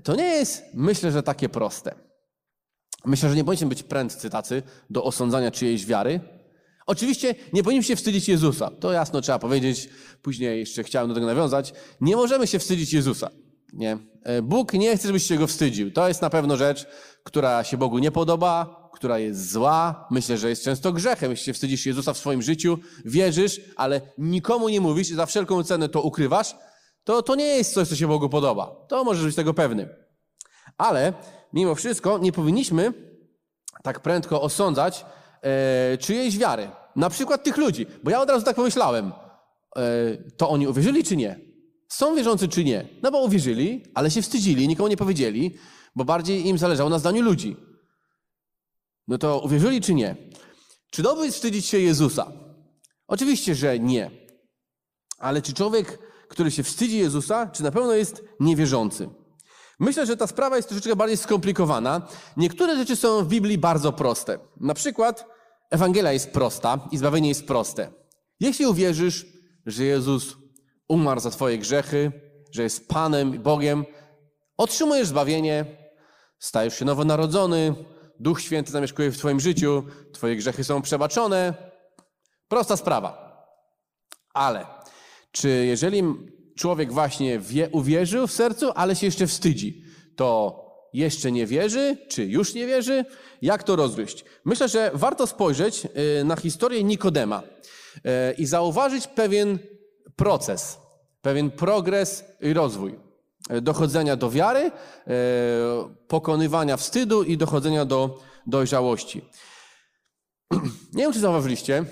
to 0.03 0.15
nie 0.15 0.23
jest, 0.23 0.63
myślę, 0.73 1.11
że 1.11 1.23
takie 1.23 1.49
proste. 1.49 1.95
Myślę, 3.05 3.29
że 3.29 3.35
nie 3.35 3.43
powinniśmy 3.43 3.67
być 3.67 3.83
prędcy 3.83 4.29
tacy 4.29 4.63
do 4.89 5.03
osądzania 5.03 5.51
czyjejś 5.51 5.85
wiary. 5.85 6.19
Oczywiście 6.85 7.35
nie 7.53 7.63
powinniśmy 7.63 7.87
się 7.87 7.95
wstydzić 7.95 8.29
Jezusa. 8.29 8.71
To 8.79 8.91
jasno 8.91 9.21
trzeba 9.21 9.39
powiedzieć. 9.39 9.89
Później 10.21 10.59
jeszcze 10.59 10.83
chciałem 10.83 11.09
do 11.09 11.13
tego 11.13 11.25
nawiązać. 11.25 11.73
Nie 12.01 12.15
możemy 12.15 12.47
się 12.47 12.59
wstydzić 12.59 12.93
Jezusa. 12.93 13.29
Nie. 13.73 13.97
E, 14.23 14.41
Bóg 14.41 14.73
nie 14.73 14.97
chce, 14.97 15.07
żebyś 15.07 15.23
się 15.23 15.38
go 15.38 15.47
wstydził. 15.47 15.91
To 15.91 16.07
jest 16.07 16.21
na 16.21 16.29
pewno 16.29 16.57
rzecz, 16.57 16.88
która 17.23 17.63
się 17.63 17.77
Bogu 17.77 17.99
nie 17.99 18.12
podoba, 18.12 18.81
która 18.93 19.19
jest 19.19 19.51
zła. 19.51 20.07
Myślę, 20.12 20.38
że 20.38 20.49
jest 20.49 20.63
często 20.63 20.91
grzechem, 20.93 21.31
jeśli 21.31 21.45
się 21.45 21.53
wstydzisz 21.53 21.86
Jezusa 21.86 22.13
w 22.13 22.17
swoim 22.17 22.41
życiu, 22.41 22.77
wierzysz, 23.05 23.62
ale 23.75 24.01
nikomu 24.17 24.69
nie 24.69 24.81
mówisz 24.81 25.07
za 25.07 25.25
wszelką 25.25 25.63
cenę 25.63 25.89
to 25.89 26.01
ukrywasz, 26.01 26.55
to, 27.03 27.21
to 27.21 27.36
nie 27.36 27.45
jest 27.45 27.73
coś, 27.73 27.88
co 27.88 27.95
się 27.95 28.07
Bogu 28.07 28.29
podoba. 28.29 28.86
To 28.88 29.03
możesz 29.03 29.25
być 29.25 29.36
tego 29.36 29.53
pewny. 29.53 29.89
Ale 30.77 31.13
mimo 31.53 31.75
wszystko 31.75 32.17
nie 32.17 32.31
powinniśmy 32.31 32.93
tak 33.84 33.99
prędko 33.99 34.41
osądzać 34.41 35.05
e, 35.41 35.97
czyjejś 35.97 36.38
wiary. 36.38 36.69
Na 36.95 37.10
przykład 37.10 37.43
tych 37.43 37.57
ludzi. 37.57 37.86
Bo 38.03 38.12
ja 38.12 38.21
od 38.21 38.29
razu 38.29 38.45
tak 38.45 38.55
pomyślałem. 38.55 39.12
E, 39.75 39.81
to 40.38 40.49
oni 40.49 40.67
uwierzyli 40.67 41.03
czy 41.03 41.17
nie? 41.17 41.50
Są 41.91 42.15
wierzący 42.15 42.47
czy 42.47 42.63
nie? 42.63 42.88
No 43.01 43.12
bo 43.12 43.21
uwierzyli, 43.23 43.84
ale 43.93 44.12
się 44.12 44.21
wstydzili, 44.21 44.67
nikomu 44.67 44.89
nie 44.89 44.97
powiedzieli, 44.97 45.58
bo 45.95 46.06
bardziej 46.06 46.47
im 46.47 46.58
zależało 46.58 46.89
na 46.89 46.99
zdaniu 46.99 47.21
ludzi. 47.21 47.56
No 49.08 49.17
to 49.17 49.39
uwierzyli 49.39 49.82
czy 49.82 49.93
nie? 49.93 50.15
Czy 50.91 51.01
dobrze 51.01 51.25
jest 51.25 51.38
wstydzić 51.38 51.65
się 51.65 51.80
Jezusa? 51.80 52.32
Oczywiście, 53.08 53.56
że 53.56 53.80
nie. 53.80 54.12
Ale 55.17 55.41
czy 55.41 55.54
człowiek, 55.54 55.99
który 56.27 56.51
się 56.51 56.63
wstydzi 56.63 56.97
Jezusa, 56.97 57.47
czy 57.47 57.63
na 57.63 57.71
pewno 57.71 57.93
jest 57.93 58.23
niewierzący? 58.39 59.10
Myślę, 59.80 60.06
że 60.06 60.17
ta 60.17 60.27
sprawa 60.27 60.56
jest 60.56 60.67
troszeczkę 60.67 60.95
bardziej 60.95 61.17
skomplikowana. 61.17 62.08
Niektóre 62.38 62.75
rzeczy 62.75 62.95
są 62.95 63.23
w 63.23 63.27
Biblii 63.27 63.58
bardzo 63.58 63.93
proste. 63.93 64.39
Na 64.60 64.73
przykład 64.73 65.25
Ewangelia 65.69 66.12
jest 66.12 66.32
prosta 66.32 66.88
i 66.91 66.97
zbawienie 66.97 67.30
jest 67.30 67.47
proste. 67.47 67.91
Jeśli 68.39 68.65
uwierzysz, 68.65 69.25
że 69.65 69.84
Jezus 69.84 70.40
umarł 70.91 71.19
za 71.19 71.32
twoje 71.32 71.58
grzechy, 71.58 72.12
że 72.51 72.63
jest 72.63 72.88
Panem 72.88 73.36
i 73.36 73.39
Bogiem, 73.39 73.86
otrzymujesz 74.58 75.08
zbawienie, 75.08 75.65
stajesz 76.39 76.80
się 76.80 76.86
nowonarodzony, 76.86 77.75
Duch 78.19 78.41
Święty 78.41 78.71
zamieszkuje 78.71 79.12
w 79.12 79.17
twoim 79.17 79.39
życiu, 79.39 79.84
twoje 80.13 80.36
grzechy 80.36 80.63
są 80.63 80.82
przebaczone. 80.82 81.54
Prosta 82.47 82.77
sprawa. 82.77 83.32
Ale 84.34 84.65
czy 85.32 85.49
jeżeli 85.49 86.04
człowiek 86.58 86.93
właśnie 86.93 87.39
wie, 87.39 87.69
uwierzył 87.69 88.27
w 88.27 88.32
sercu, 88.32 88.71
ale 88.75 88.95
się 88.95 89.06
jeszcze 89.06 89.27
wstydzi, 89.27 89.84
to 90.15 90.62
jeszcze 90.93 91.32
nie 91.32 91.45
wierzy, 91.45 91.97
czy 92.10 92.25
już 92.25 92.54
nie 92.54 92.67
wierzy? 92.67 93.06
Jak 93.41 93.63
to 93.63 93.75
rozgryźć? 93.75 94.25
Myślę, 94.45 94.69
że 94.69 94.91
warto 94.93 95.27
spojrzeć 95.27 95.86
y, 96.19 96.23
na 96.23 96.36
historię 96.36 96.84
Nikodema 96.84 97.43
y, 97.43 98.01
i 98.38 98.45
zauważyć 98.45 99.08
pewien 99.08 99.60
proces, 100.21 100.79
pewien 101.21 101.51
progres 101.51 102.23
i 102.41 102.53
rozwój. 102.53 102.99
y, 103.51 103.62
Dochodzenia 103.62 104.15
do 104.15 104.29
wiary, 104.29 104.60
y, 104.69 104.71
pokonywania 106.07 106.77
wstydu 106.77 107.23
i 107.23 107.38
dochodzenia 107.38 107.86
do 107.86 108.19
dojrzałości. 108.47 109.21
Nie 110.93 111.03
wiem, 111.03 111.13
czy 111.13 111.19
zauważyliście, 111.19 111.86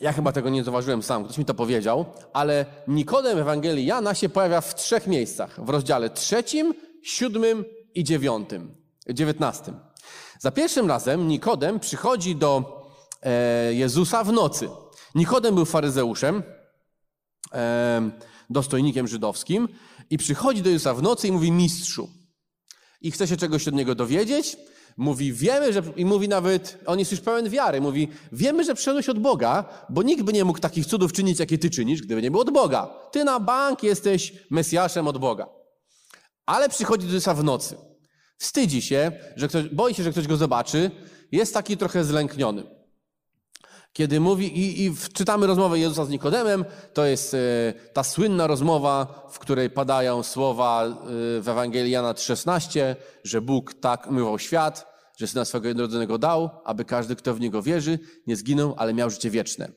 ja 0.00 0.12
chyba 0.12 0.32
tego 0.32 0.48
nie 0.50 0.64
zauważyłem 0.64 1.02
sam, 1.02 1.24
ktoś 1.24 1.38
mi 1.38 1.44
to 1.44 1.54
powiedział, 1.54 2.04
ale 2.32 2.66
Nikodem 2.88 3.38
Ewangelii 3.38 3.86
Jana 3.86 4.14
się 4.14 4.28
pojawia 4.28 4.60
w 4.60 4.74
trzech 4.74 5.06
miejscach. 5.06 5.64
W 5.64 5.68
rozdziale 5.68 6.10
trzecim, 6.10 6.74
siódmym 7.02 7.64
i 7.94 8.04
dziewiątym, 8.04 8.76
dziewiętnastym. 9.10 9.80
Za 10.38 10.50
pierwszym 10.50 10.88
razem 10.88 11.28
Nikodem 11.28 11.80
przychodzi 11.80 12.36
do 12.36 12.82
e, 13.22 13.74
Jezusa 13.74 14.24
w 14.24 14.32
nocy. 14.32 14.68
Nikodem 15.14 15.54
był 15.54 15.64
faryzeuszem, 15.64 16.36
e, 16.36 16.55
dostojnikiem 18.50 19.08
żydowskim 19.08 19.68
i 20.10 20.18
przychodzi 20.18 20.62
do 20.62 20.70
Jezusa 20.70 20.94
w 20.94 21.02
nocy 21.02 21.28
i 21.28 21.32
mówi 21.32 21.52
mistrzu. 21.52 22.10
I 23.00 23.10
chce 23.10 23.28
się 23.28 23.36
czegoś 23.36 23.68
od 23.68 23.74
niego 23.74 23.94
dowiedzieć. 23.94 24.56
Mówi, 24.96 25.32
wiemy, 25.32 25.72
że, 25.72 25.82
i 25.96 26.04
mówi 26.04 26.28
nawet, 26.28 26.78
on 26.86 26.98
jest 26.98 27.10
już 27.10 27.20
pełen 27.20 27.50
wiary, 27.50 27.80
mówi, 27.80 28.08
wiemy, 28.32 28.64
że 28.64 28.74
przyszedłeś 28.74 29.08
od 29.08 29.18
Boga, 29.18 29.64
bo 29.90 30.02
nikt 30.02 30.22
by 30.22 30.32
nie 30.32 30.44
mógł 30.44 30.58
takich 30.58 30.86
cudów 30.86 31.12
czynić, 31.12 31.40
jakie 31.40 31.58
ty 31.58 31.70
czynisz, 31.70 32.02
gdyby 32.02 32.22
nie 32.22 32.30
był 32.30 32.40
od 32.40 32.50
Boga. 32.50 32.90
Ty 33.12 33.24
na 33.24 33.40
bank 33.40 33.82
jesteś 33.82 34.32
Mesjaszem 34.50 35.08
od 35.08 35.18
Boga. 35.18 35.48
Ale 36.46 36.68
przychodzi 36.68 37.06
do 37.06 37.12
Jezusa 37.12 37.34
w 37.34 37.44
nocy. 37.44 37.76
Wstydzi 38.38 38.82
się, 38.82 39.12
że 39.36 39.48
ktoś, 39.48 39.68
boi 39.68 39.94
się, 39.94 40.02
że 40.02 40.12
ktoś 40.12 40.26
go 40.26 40.36
zobaczy. 40.36 40.90
Jest 41.32 41.54
taki 41.54 41.76
trochę 41.76 42.04
zlękniony. 42.04 42.75
Kiedy 43.96 44.20
mówi, 44.20 44.58
i, 44.58 44.84
i 44.84 44.94
czytamy 45.12 45.46
rozmowę 45.46 45.78
Jezusa 45.78 46.04
z 46.04 46.08
Nikodemem, 46.08 46.64
to 46.94 47.04
jest 47.04 47.34
e, 47.34 47.38
ta 47.92 48.04
słynna 48.04 48.46
rozmowa, 48.46 49.26
w 49.30 49.38
której 49.38 49.70
padają 49.70 50.22
słowa 50.22 50.84
e, 50.84 50.94
w 51.40 51.48
Ewangelii 51.48 51.92
Jana 51.92 52.12
3,16, 52.12 52.94
że 53.24 53.40
Bóg 53.40 53.74
tak 53.74 54.06
umywał 54.06 54.38
świat, 54.38 54.86
że 55.18 55.26
Syna 55.26 55.44
swego 55.44 55.68
jednorodzonego 55.68 56.18
dał, 56.18 56.50
aby 56.64 56.84
każdy, 56.84 57.16
kto 57.16 57.34
w 57.34 57.40
Niego 57.40 57.62
wierzy, 57.62 57.98
nie 58.26 58.36
zginął, 58.36 58.74
ale 58.76 58.94
miał 58.94 59.10
życie 59.10 59.30
wieczne. 59.30 59.72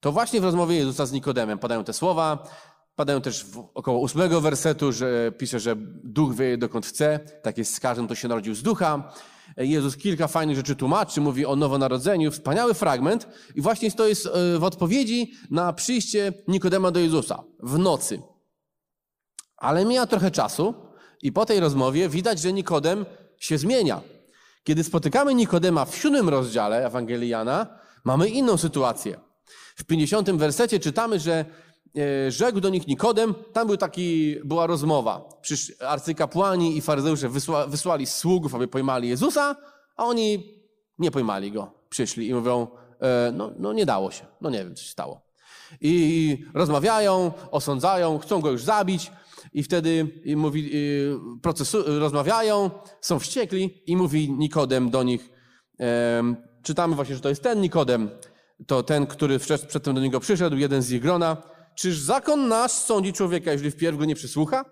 To 0.00 0.12
właśnie 0.12 0.40
w 0.40 0.44
rozmowie 0.44 0.76
Jezusa 0.76 1.06
z 1.06 1.12
Nikodemem 1.12 1.58
padają 1.58 1.84
te 1.84 1.92
słowa, 1.92 2.48
padają 2.96 3.20
też 3.20 3.44
w 3.44 3.58
około 3.74 3.98
ósmego 3.98 4.40
wersetu, 4.40 4.92
że 4.92 5.32
pisze, 5.38 5.60
że 5.60 5.76
duch 6.04 6.34
wieje 6.34 6.58
dokąd 6.58 6.86
chce, 6.86 7.20
tak 7.42 7.58
jest 7.58 7.74
z 7.74 7.80
każdym, 7.80 8.06
kto 8.06 8.14
się 8.14 8.28
narodził 8.28 8.54
z 8.54 8.62
ducha. 8.62 9.12
Jezus 9.56 9.96
kilka 9.96 10.28
fajnych 10.28 10.56
rzeczy 10.56 10.76
tłumaczy, 10.76 11.20
mówi 11.20 11.46
o 11.46 11.56
nowonarodzeniu, 11.56 12.30
wspaniały 12.30 12.74
fragment 12.74 13.28
i 13.54 13.60
właśnie 13.60 13.92
to 13.92 14.06
jest 14.06 14.26
e, 14.26 14.58
w 14.58 14.64
odpowiedzi 14.64 15.32
na 15.50 15.72
przyjście 15.72 16.32
Nikodema 16.48 16.90
do 16.90 17.00
Jezusa 17.00 17.42
w 17.62 17.78
nocy. 17.78 18.22
Ale 19.56 19.84
mija 19.84 20.06
trochę 20.06 20.30
czasu 20.30 20.74
i 21.22 21.32
po 21.32 21.46
tej 21.46 21.60
rozmowie 21.60 22.08
widać, 22.08 22.40
że 22.40 22.52
Nikodem 22.52 23.06
się 23.38 23.58
zmienia. 23.58 24.00
Kiedy 24.64 24.84
spotykamy 24.84 25.34
Nikodema 25.34 25.84
w 25.84 25.96
siódmym 25.96 26.28
rozdziale 26.28 26.86
Ewangelii 26.86 27.28
Jana, 27.28 27.66
mamy 28.04 28.28
inną 28.28 28.56
sytuację. 28.56 29.20
W 29.76 29.84
50 29.84 30.30
wersecie 30.30 30.80
czytamy, 30.80 31.20
że 31.20 31.32
e, 31.32 31.44
rzekł 32.28 32.60
do 32.60 32.68
nich 32.68 32.86
Nikodem, 32.86 33.34
tam 33.52 33.66
był 33.66 33.76
taki, 33.76 34.36
była 34.44 34.66
rozmowa. 34.66 35.28
Przysz, 35.40 35.72
arcykapłani 35.80 36.76
i 36.76 36.80
faryzeusze 36.80 37.28
wysła, 37.28 37.66
wysłali 37.66 38.06
sługów, 38.06 38.54
aby 38.54 38.68
pojmali 38.68 39.08
Jezusa, 39.08 39.56
a 39.96 40.04
oni 40.04 40.56
nie 40.98 41.10
pojmali 41.10 41.52
go. 41.52 41.72
Przyszli 41.88 42.28
i 42.28 42.34
mówią, 42.34 42.66
e, 43.00 43.32
no, 43.34 43.52
no 43.58 43.72
nie 43.72 43.86
dało 43.86 44.10
się, 44.10 44.26
no 44.40 44.50
nie 44.50 44.58
wiem, 44.58 44.74
co 44.74 44.82
się 44.82 44.90
stało. 44.90 45.32
I 45.80 46.44
rozmawiają, 46.54 47.32
osądzają, 47.50 48.18
chcą 48.18 48.40
go 48.40 48.50
już 48.50 48.62
zabić 48.62 49.10
i 49.52 49.62
wtedy 49.62 50.20
i 50.24 50.36
mówi, 50.36 50.70
y, 50.74 51.40
procesu, 51.42 51.82
rozmawiają, 52.00 52.70
są 53.00 53.18
wściekli 53.18 53.82
i 53.86 53.96
mówi 53.96 54.32
Nikodem 54.32 54.90
do 54.90 55.02
nich, 55.02 55.30
em, 55.78 56.36
czytamy 56.62 56.94
właśnie, 56.94 57.14
że 57.14 57.20
to 57.20 57.28
jest 57.28 57.42
ten 57.42 57.60
Nikodem, 57.60 58.10
to 58.66 58.82
ten, 58.82 59.06
który 59.06 59.38
przedtem 59.38 59.94
do 59.94 60.00
niego 60.00 60.20
przyszedł, 60.20 60.56
jeden 60.56 60.82
z 60.82 60.90
ich 60.90 61.02
grona. 61.02 61.51
Czyż 61.76 61.98
zakon 61.98 62.48
nasz 62.48 62.72
sądzi 62.72 63.12
człowieka, 63.12 63.52
jeżeli 63.52 63.70
wpierw 63.70 63.98
go 63.98 64.04
nie 64.04 64.14
przysłucha? 64.14 64.64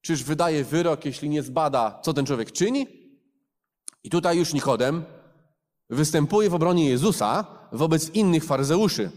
Czyż 0.00 0.22
wydaje 0.22 0.64
wyrok, 0.64 1.04
jeśli 1.04 1.28
nie 1.28 1.42
zbada, 1.42 2.00
co 2.02 2.12
ten 2.12 2.26
człowiek 2.26 2.52
czyni? 2.52 2.86
I 4.04 4.10
tutaj 4.10 4.38
już 4.38 4.52
Nikodem 4.52 5.04
występuje 5.90 6.50
w 6.50 6.54
obronie 6.54 6.88
Jezusa 6.88 7.46
wobec 7.72 8.10
innych 8.10 8.44
faryzeuszy. 8.44 9.10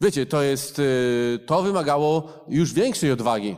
Wiecie, 0.00 0.26
to 0.26 0.42
jest, 0.42 0.78
y, 0.78 1.38
to 1.46 1.62
wymagało 1.62 2.32
już 2.48 2.72
większej 2.72 3.12
odwagi. 3.12 3.56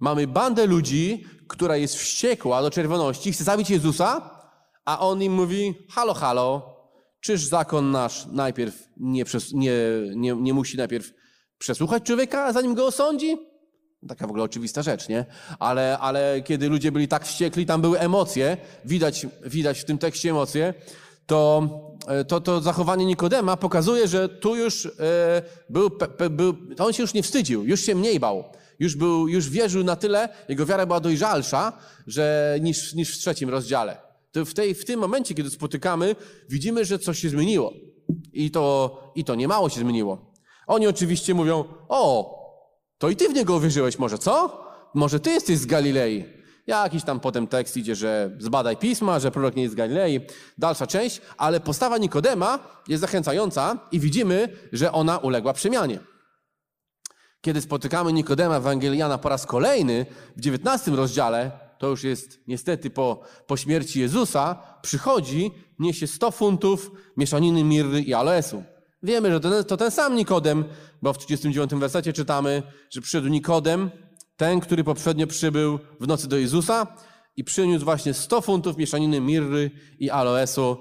Mamy 0.00 0.26
bandę 0.26 0.66
ludzi, 0.66 1.24
która 1.48 1.76
jest 1.76 1.96
wściekła 1.96 2.62
do 2.62 2.70
czerwoności, 2.70 3.32
chce 3.32 3.44
zabić 3.44 3.70
Jezusa, 3.70 4.40
a 4.84 5.00
on 5.00 5.22
im 5.22 5.32
mówi, 5.32 5.74
halo, 5.90 6.14
halo, 6.14 6.76
czyż 7.20 7.44
zakon 7.44 7.90
nasz 7.90 8.26
najpierw 8.26 8.88
nie, 8.96 9.24
przes- 9.24 9.54
nie, 9.54 9.74
nie, 10.16 10.34
nie 10.34 10.54
musi 10.54 10.76
najpierw 10.76 11.12
Przesłuchać 11.60 12.02
człowieka, 12.02 12.52
zanim 12.52 12.74
go 12.74 12.86
osądzi? 12.86 13.36
Taka 14.08 14.26
w 14.26 14.30
ogóle 14.30 14.44
oczywista 14.44 14.82
rzecz, 14.82 15.08
nie? 15.08 15.24
Ale, 15.58 15.98
ale 15.98 16.42
kiedy 16.44 16.68
ludzie 16.68 16.92
byli 16.92 17.08
tak 17.08 17.26
wściekli, 17.26 17.66
tam 17.66 17.80
były 17.80 17.98
emocje, 17.98 18.56
widać, 18.84 19.26
widać 19.46 19.80
w 19.80 19.84
tym 19.84 19.98
tekście 19.98 20.30
emocje, 20.30 20.74
to, 21.26 21.68
to, 22.28 22.40
to 22.40 22.60
zachowanie 22.60 23.06
Nikodema 23.06 23.56
pokazuje, 23.56 24.08
że 24.08 24.28
tu 24.28 24.56
już 24.56 24.86
e, 24.86 24.90
był, 25.70 25.90
pe, 25.90 26.30
był, 26.30 26.74
to 26.76 26.86
on 26.86 26.92
się 26.92 27.02
już 27.02 27.14
nie 27.14 27.22
wstydził, 27.22 27.64
już 27.64 27.80
się 27.80 27.94
mniej 27.94 28.20
bał. 28.20 28.44
Już, 28.78 28.96
był, 28.96 29.28
już 29.28 29.50
wierzył 29.50 29.84
na 29.84 29.96
tyle, 29.96 30.28
jego 30.48 30.66
wiara 30.66 30.86
była 30.86 31.00
dojrzalsza, 31.00 31.72
że 32.06 32.56
niż, 32.60 32.94
niż 32.94 33.14
w 33.14 33.18
trzecim 33.18 33.50
rozdziale. 33.50 33.96
To 34.32 34.44
w, 34.44 34.54
tej, 34.54 34.74
w 34.74 34.84
tym 34.84 35.00
momencie, 35.00 35.34
kiedy 35.34 35.50
spotykamy, 35.50 36.16
widzimy, 36.48 36.84
że 36.84 36.98
coś 36.98 37.18
się 37.18 37.28
zmieniło. 37.28 37.72
I 38.32 38.50
to, 38.50 39.12
I 39.14 39.24
to 39.24 39.34
niemało 39.34 39.68
się 39.68 39.80
zmieniło. 39.80 40.29
Oni 40.70 40.86
oczywiście 40.86 41.34
mówią, 41.34 41.64
o, 41.88 42.36
to 42.98 43.08
i 43.08 43.16
ty 43.16 43.28
w 43.28 43.34
niego 43.34 43.54
uwierzyłeś 43.54 43.98
może, 43.98 44.18
co? 44.18 44.64
Może 44.94 45.20
ty 45.20 45.30
jesteś 45.30 45.58
z 45.58 45.66
Galilei. 45.66 46.24
Jakiś 46.66 47.04
tam 47.04 47.20
potem 47.20 47.46
tekst 47.46 47.76
idzie, 47.76 47.94
że 47.94 48.36
zbadaj 48.38 48.76
pisma, 48.76 49.18
że 49.18 49.30
prorok 49.30 49.56
nie 49.56 49.62
jest 49.62 49.74
z 49.74 49.76
Galilei. 49.76 50.20
Dalsza 50.58 50.86
część, 50.86 51.20
ale 51.36 51.60
postawa 51.60 51.98
Nikodema 51.98 52.58
jest 52.88 53.00
zachęcająca 53.00 53.78
i 53.92 54.00
widzimy, 54.00 54.48
że 54.72 54.92
ona 54.92 55.18
uległa 55.18 55.52
przemianie. 55.52 55.98
Kiedy 57.40 57.60
spotykamy 57.60 58.12
Nikodema 58.12 58.56
Ewangeliana 58.56 59.18
po 59.18 59.28
raz 59.28 59.46
kolejny 59.46 60.06
w 60.36 60.48
XIX 60.48 60.96
rozdziale, 60.96 61.50
to 61.78 61.86
już 61.86 62.04
jest 62.04 62.40
niestety 62.46 62.90
po, 62.90 63.20
po 63.46 63.56
śmierci 63.56 64.00
Jezusa, 64.00 64.62
przychodzi, 64.82 65.50
niesie 65.78 66.06
100 66.06 66.30
funtów 66.30 66.90
mieszaniny 67.16 67.64
mirry 67.64 68.00
i 68.00 68.14
aloesu. 68.14 68.62
Wiemy, 69.02 69.30
że 69.30 69.40
to 69.40 69.50
ten, 69.50 69.64
to 69.64 69.76
ten 69.76 69.90
sam 69.90 70.16
Nikodem, 70.16 70.64
bo 71.02 71.12
w 71.12 71.18
39 71.18 71.74
wersecie 71.74 72.12
czytamy, 72.12 72.62
że 72.90 73.00
przyszedł 73.00 73.28
Nikodem, 73.28 73.90
ten, 74.36 74.60
który 74.60 74.84
poprzednio 74.84 75.26
przybył 75.26 75.78
w 76.00 76.06
nocy 76.06 76.28
do 76.28 76.36
Jezusa 76.36 76.86
i 77.36 77.44
przyniósł 77.44 77.84
właśnie 77.84 78.14
100 78.14 78.40
funtów 78.40 78.76
mieszaniny 78.76 79.20
mirry 79.20 79.70
i 79.98 80.10
aloesu, 80.10 80.76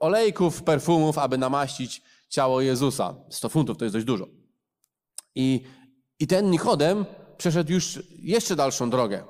olejków, 0.00 0.62
perfumów, 0.62 1.18
aby 1.18 1.38
namaścić 1.38 2.02
ciało 2.28 2.60
Jezusa. 2.60 3.14
100 3.30 3.48
funtów 3.48 3.78
to 3.78 3.84
jest 3.84 3.94
dość 3.94 4.06
dużo. 4.06 4.26
I, 5.34 5.60
i 6.18 6.26
ten 6.26 6.50
Nikodem 6.50 7.04
przeszedł 7.36 7.72
już 7.72 8.02
jeszcze 8.18 8.56
dalszą 8.56 8.90
drogę. 8.90 9.24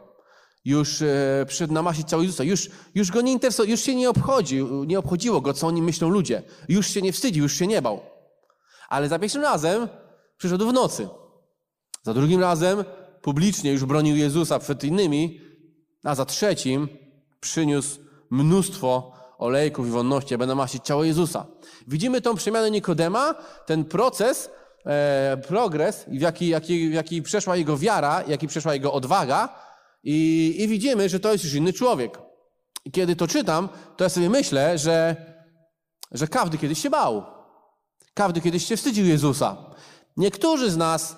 Już 0.65 1.03
e, 1.03 1.45
przyszedł 1.49 1.75
namaścić 1.75 2.09
ciało 2.09 2.23
Jezusa. 2.23 2.45
Już, 2.45 2.71
już 2.95 3.11
go 3.11 3.21
nie 3.21 3.33
interesował, 3.33 3.71
już 3.71 3.81
się 3.81 3.95
nie 3.95 4.11
obchodził, 4.11 4.85
nie 4.85 4.99
obchodziło 4.99 5.41
go, 5.41 5.53
co 5.53 5.67
o 5.67 5.71
nim 5.71 5.85
myślą 5.85 6.09
ludzie. 6.09 6.43
Już 6.69 6.87
się 6.87 7.03
nie 7.03 7.13
wstydził, 7.13 7.43
już 7.43 7.53
się 7.53 7.67
nie 7.67 7.83
bał. 7.83 8.01
Ale 8.91 9.09
za 9.09 9.19
pierwszym 9.19 9.43
razem 9.43 9.89
przyszedł 10.37 10.69
w 10.69 10.73
nocy. 10.73 11.09
Za 12.03 12.15
drugim 12.15 12.41
razem 12.41 12.85
publicznie 13.23 13.73
już 13.73 13.85
bronił 13.85 14.17
Jezusa 14.17 14.59
przed 14.59 14.85
innymi, 14.85 15.41
a 16.05 16.15
za 16.15 16.25
trzecim 16.25 16.89
przyniósł 17.41 18.01
mnóstwo 18.31 19.13
olejków 19.39 19.87
i 19.87 19.91
wonności, 19.91 20.35
aby 20.35 20.47
namaścić 20.47 20.85
ciało 20.85 21.05
Jezusa. 21.05 21.47
Widzimy 21.89 22.21
tą 22.21 22.35
przemianę 22.35 22.71
Nikodema, 22.71 23.35
ten 23.67 23.85
proces, 23.85 24.51
e, 24.87 25.37
progres, 25.49 26.05
w 26.09 26.21
jaki, 26.21 26.49
jaki, 26.49 26.93
jaki 26.93 27.23
przeszła 27.23 27.57
jego 27.57 27.79
wiara, 27.79 28.25
jaki 28.29 28.49
przeszła 28.49 28.75
jego 28.75 28.93
odwaga 28.93 29.49
i, 30.05 30.55
i 30.59 30.69
widzimy, 30.69 31.09
że 31.09 31.21
to 31.21 31.33
jest 31.33 31.45
już 31.45 31.55
inny 31.55 31.73
człowiek. 31.73 32.19
I 32.85 32.91
kiedy 32.91 33.17
to 33.17 33.27
czytam, 33.27 33.69
to 33.97 34.05
ja 34.05 34.11
sobie 34.11 34.31
myślę, 34.31 34.79
że, 34.79 35.17
że 36.13 36.29
każdy 36.29 36.59
kiedyś 36.59 36.83
się 36.83 36.91
bał. 36.91 37.40
Każdy 38.15 38.41
kiedyś 38.41 38.67
się 38.67 38.77
wstydził 38.77 39.07
Jezusa. 39.07 39.57
Niektórzy 40.17 40.71
z 40.71 40.77
nas 40.77 41.17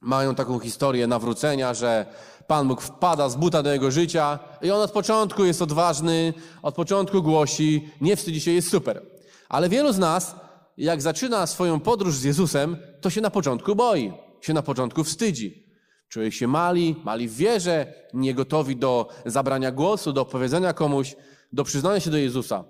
mają 0.00 0.34
taką 0.34 0.58
historię 0.58 1.06
nawrócenia, 1.06 1.74
że 1.74 2.06
Pan 2.46 2.68
Bóg 2.68 2.82
wpada 2.82 3.28
z 3.28 3.36
buta 3.36 3.62
do 3.62 3.72
jego 3.72 3.90
życia 3.90 4.38
i 4.62 4.70
on 4.70 4.80
od 4.82 4.90
początku 4.90 5.44
jest 5.44 5.62
odważny, 5.62 6.34
od 6.62 6.74
początku 6.74 7.22
głosi, 7.22 7.88
nie 8.00 8.16
wstydzi 8.16 8.40
się, 8.40 8.50
jest 8.50 8.70
super. 8.70 9.02
Ale 9.48 9.68
wielu 9.68 9.92
z 9.92 9.98
nas, 9.98 10.36
jak 10.76 11.02
zaczyna 11.02 11.46
swoją 11.46 11.80
podróż 11.80 12.14
z 12.14 12.24
Jezusem, 12.24 12.76
to 13.00 13.10
się 13.10 13.20
na 13.20 13.30
początku 13.30 13.76
boi, 13.76 14.12
się 14.40 14.52
na 14.52 14.62
początku 14.62 15.04
wstydzi. 15.04 15.64
Czuje 16.08 16.32
się 16.32 16.48
mali, 16.48 16.96
mali 17.04 17.28
w 17.28 17.36
wierze, 17.36 17.94
nie 18.14 18.34
gotowi 18.34 18.76
do 18.76 19.08
zabrania 19.26 19.72
głosu, 19.72 20.12
do 20.12 20.20
opowiedzenia 20.20 20.72
komuś, 20.72 21.16
do 21.52 21.64
przyznania 21.64 22.00
się 22.00 22.10
do 22.10 22.16
Jezusa. 22.16 22.64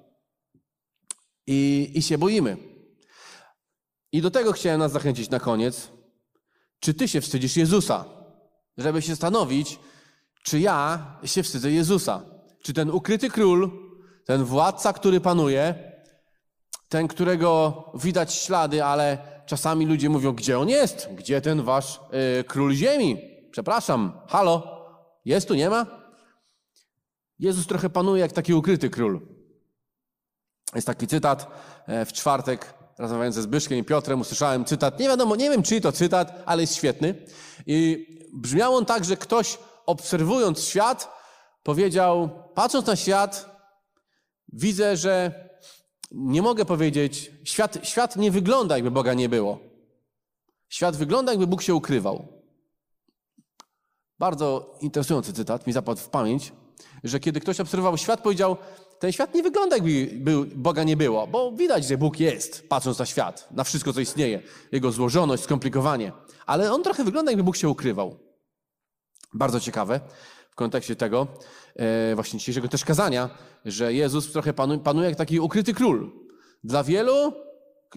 I, 1.47 1.91
i 1.95 2.03
się 2.03 2.19
boimy. 2.19 2.74
I 4.15 4.23
do 4.23 4.31
tego 4.31 4.53
chciałem 4.53 4.79
nas 4.79 4.93
zachęcić 4.93 5.31
na 5.31 5.41
koniec. 5.41 5.89
Czy 6.81 6.95
ty 6.95 7.09
się 7.09 7.21
wstydzisz 7.21 7.57
Jezusa? 7.57 8.05
Żeby 8.79 9.03
się 9.03 9.17
stanowić, 9.17 9.79
czy 10.43 10.61
ja 10.61 11.07
się 11.25 11.43
wstydzę 11.43 11.71
Jezusa? 11.71 12.23
Czy 12.63 12.73
ten 12.73 12.91
ukryty 12.91 13.31
król, 13.31 13.71
ten 14.25 14.45
władca, 14.45 14.93
który 14.93 15.21
panuje, 15.21 15.93
ten, 16.89 17.09
którego 17.09 17.85
widać 17.95 18.35
ślady, 18.35 18.85
ale 18.85 19.19
czasami 19.47 19.87
ludzie 19.87 20.09
mówią, 20.09 20.33
gdzie 20.33 20.59
on 20.59 20.69
jest? 20.69 21.09
Gdzie 21.15 21.41
ten 21.41 21.63
wasz 21.63 22.01
yy, 22.37 22.45
król 22.45 22.75
ziemi? 22.75 23.19
Przepraszam, 23.51 24.21
halo, 24.27 24.85
jest 25.25 25.49
tu, 25.49 25.55
nie 25.55 25.71
ma? 25.71 25.87
Jezus 27.39 27.67
trochę 27.67 27.91
panuje 27.91 28.21
jak 28.21 28.33
taki 28.33 28.55
ukryty 28.55 28.91
król. 28.91 29.21
Jest 30.75 30.87
taki 30.87 31.07
cytat 31.07 31.51
e, 31.87 32.05
w 32.05 32.13
czwartek 32.13 32.84
rozmawiając 32.99 33.35
ze 33.35 33.43
Zbyszkiem 33.43 33.79
i 33.79 33.85
Piotrem, 33.85 34.21
usłyszałem 34.21 34.65
cytat, 34.65 35.01
nie 35.01 35.09
wiadomo, 35.09 35.37
nie 35.37 35.51
wiem 35.51 35.63
czyj 35.63 35.81
to 35.81 35.93
cytat, 35.93 36.43
ale 36.47 36.63
jest 36.63 36.75
świetny. 36.75 37.15
I 37.67 38.07
brzmiał 38.35 38.75
on 38.75 38.87
tak, 38.87 39.05
że 39.05 39.17
ktoś 39.17 39.59
obserwując 39.87 40.65
świat 40.65 41.13
powiedział, 41.63 42.31
patrząc 42.55 42.87
na 42.87 42.97
świat, 42.97 43.51
widzę, 44.53 44.97
że 44.97 45.45
nie 46.13 46.43
mogę 46.43 46.65
powiedzieć, 46.65 47.31
świat, 47.45 47.79
świat 47.83 48.17
nie 48.17 48.31
wygląda 48.31 48.75
jakby 48.75 48.91
Boga 48.91 49.15
nie 49.15 49.29
było. 49.29 49.59
Świat 50.69 50.97
wygląda 50.97 51.33
jakby 51.33 51.47
Bóg 51.47 51.63
się 51.63 51.75
ukrywał. 51.75 52.29
Bardzo 54.19 54.79
interesujący 54.81 55.33
cytat, 55.33 55.67
mi 55.67 55.73
zapadł 55.73 56.01
w 56.01 56.09
pamięć, 56.09 56.53
że 57.05 57.21
kiedy 57.21 57.41
ktoś 57.41 57.61
obserwował 57.61 57.99
świat, 57.99 58.21
powiedział, 58.21 58.57
ten 59.05 59.13
świat 59.13 59.35
nie 59.35 59.43
wygląda 59.43 59.77
jakby 59.77 60.09
był, 60.13 60.47
Boga 60.47 60.85
nie 60.85 60.97
było, 60.97 61.27
bo 61.27 61.53
widać, 61.53 61.87
że 61.87 61.99
Bóg 61.99 62.21
jest, 62.21 62.69
patrząc 62.69 62.99
na 62.99 63.07
świat, 63.07 63.49
na 63.51 63.65
wszystko, 63.65 63.93
co 63.93 64.01
istnieje, 64.01 64.43
jego 64.73 64.93
złożoność, 64.93 65.43
skomplikowanie. 65.43 66.13
Ale 66.47 66.73
on 66.73 66.83
trochę 66.83 67.05
wygląda, 67.05 67.31
jakby 67.31 67.45
Bóg 67.45 67.57
się 67.57 67.69
ukrywał. 67.69 68.17
Bardzo 69.35 69.61
ciekawe 69.61 70.01
w 70.51 70.55
kontekście 70.55 70.97
tego, 70.97 71.27
e, 71.77 72.15
właśnie 72.15 72.39
dzisiejszego 72.39 72.69
też 72.69 72.85
kazania, 72.85 73.31
że 73.65 73.93
Jezus 73.93 74.33
trochę 74.33 74.53
panuje, 74.53 74.81
panuje 74.81 75.09
jak 75.09 75.19
taki 75.19 75.41
ukryty 75.41 75.75
król. 75.75 76.11
Dla 76.65 76.85
wielu 76.85 77.33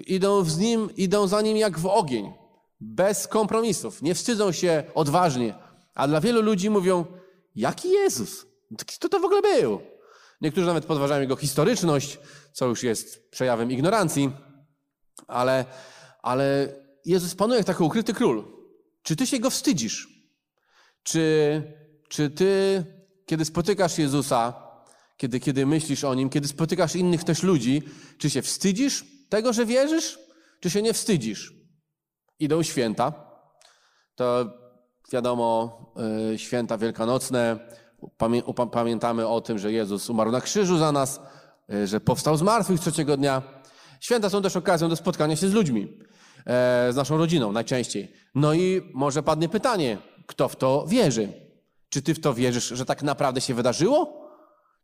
idą, 0.07 0.43
z 0.43 0.57
nim, 0.57 0.89
idą 0.95 1.27
za 1.27 1.41
nim 1.41 1.57
jak 1.57 1.79
w 1.79 1.85
ogień, 1.85 2.33
bez 2.79 3.27
kompromisów, 3.27 4.01
nie 4.01 4.15
wstydzą 4.15 4.51
się 4.51 4.83
odważnie. 4.95 5.55
A 5.95 6.07
dla 6.07 6.21
wielu 6.21 6.41
ludzi 6.41 6.69
mówią, 6.69 7.05
jaki 7.55 7.89
Jezus? 7.89 8.45
Kto 8.77 9.09
to 9.09 9.19
w 9.19 9.25
ogóle 9.25 9.41
był? 9.41 9.96
Niektórzy 10.41 10.67
nawet 10.67 10.85
podważają 10.85 11.21
jego 11.21 11.35
historyczność, 11.35 12.19
co 12.53 12.65
już 12.65 12.83
jest 12.83 13.29
przejawem 13.31 13.71
ignorancji, 13.71 14.31
ale, 15.27 15.65
ale 16.21 16.75
Jezus 17.05 17.35
panuje 17.35 17.57
jak 17.57 17.67
taki 17.67 17.83
ukryty 17.83 18.13
król. 18.13 18.43
Czy 19.03 19.15
ty 19.15 19.27
się 19.27 19.39
go 19.39 19.49
wstydzisz? 19.49 20.07
Czy, 21.03 21.61
czy 22.09 22.29
ty, 22.29 22.83
kiedy 23.25 23.45
spotykasz 23.45 23.97
Jezusa, 23.97 24.67
kiedy, 25.17 25.39
kiedy 25.39 25.65
myślisz 25.65 26.03
o 26.03 26.15
nim, 26.15 26.29
kiedy 26.29 26.47
spotykasz 26.47 26.95
innych 26.95 27.23
też 27.23 27.43
ludzi, 27.43 27.81
czy 28.17 28.29
się 28.29 28.41
wstydzisz 28.41 29.05
tego, 29.29 29.53
że 29.53 29.65
wierzysz, 29.65 30.19
czy 30.59 30.69
się 30.69 30.81
nie 30.81 30.93
wstydzisz? 30.93 31.53
Idą 32.39 32.63
święta. 32.63 33.31
To 34.15 34.45
wiadomo, 35.13 35.79
y, 36.33 36.39
święta 36.39 36.77
wielkanocne, 36.77 37.59
pamiętamy 38.71 39.27
o 39.27 39.41
tym, 39.41 39.59
że 39.59 39.71
Jezus 39.71 40.09
umarł 40.09 40.31
na 40.31 40.41
krzyżu 40.41 40.77
za 40.77 40.91
nas, 40.91 41.21
e, 41.69 41.87
że 41.87 41.99
powstał 41.99 42.37
z 42.37 42.41
martwych 42.41 42.79
trzeciego 42.79 43.17
dnia. 43.17 43.41
Święta 43.99 44.29
są 44.29 44.41
też 44.41 44.55
okazją 44.55 44.89
do 44.89 44.95
spotkania 44.95 45.35
się 45.35 45.49
z 45.49 45.53
ludźmi, 45.53 45.97
e, 46.45 46.93
z 46.93 46.95
naszą 46.95 47.17
rodziną 47.17 47.51
najczęściej. 47.51 48.11
No 48.35 48.53
i 48.53 48.91
może 48.93 49.23
padnie 49.23 49.49
pytanie, 49.49 49.97
kto 50.25 50.47
w 50.47 50.55
to 50.55 50.85
wierzy? 50.87 51.33
Czy 51.89 52.01
ty 52.01 52.13
w 52.13 52.19
to 52.19 52.33
wierzysz, 52.33 52.67
że 52.67 52.85
tak 52.85 53.03
naprawdę 53.03 53.41
się 53.41 53.53
wydarzyło? 53.53 54.27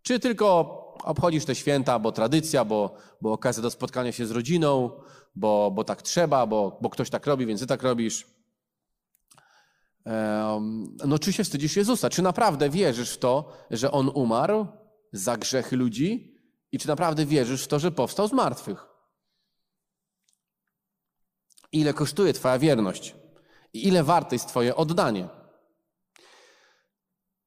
Czy 0.01 0.19
tylko 0.19 0.79
obchodzisz 1.03 1.45
te 1.45 1.55
święta, 1.55 1.99
bo 1.99 2.11
tradycja, 2.11 2.65
bo, 2.65 2.95
bo 3.21 3.31
okazja 3.33 3.63
do 3.63 3.69
spotkania 3.69 4.11
się 4.11 4.25
z 4.25 4.31
rodziną, 4.31 4.91
bo, 5.35 5.71
bo 5.71 5.83
tak 5.83 6.01
trzeba, 6.01 6.47
bo, 6.47 6.77
bo 6.81 6.89
ktoś 6.89 7.09
tak 7.09 7.27
robi, 7.27 7.45
więc 7.45 7.59
ty 7.59 7.67
tak 7.67 7.83
robisz? 7.83 8.27
No 11.05 11.19
czy 11.19 11.33
się 11.33 11.43
wstydzisz 11.43 11.75
Jezusa? 11.75 12.09
Czy 12.09 12.21
naprawdę 12.21 12.69
wierzysz 12.69 13.11
w 13.11 13.17
to, 13.17 13.53
że 13.71 13.91
On 13.91 14.11
umarł 14.13 14.67
za 15.11 15.37
grzechy 15.37 15.75
ludzi? 15.75 16.33
I 16.71 16.79
czy 16.79 16.87
naprawdę 16.87 17.25
wierzysz 17.25 17.63
w 17.63 17.67
to, 17.67 17.79
że 17.79 17.91
powstał 17.91 18.27
z 18.27 18.33
martwych? 18.33 18.85
Ile 21.71 21.93
kosztuje 21.93 22.33
Twoja 22.33 22.59
wierność? 22.59 23.15
I 23.73 23.87
ile 23.87 24.03
warte 24.03 24.35
jest 24.35 24.47
Twoje 24.47 24.75
oddanie? 24.75 25.29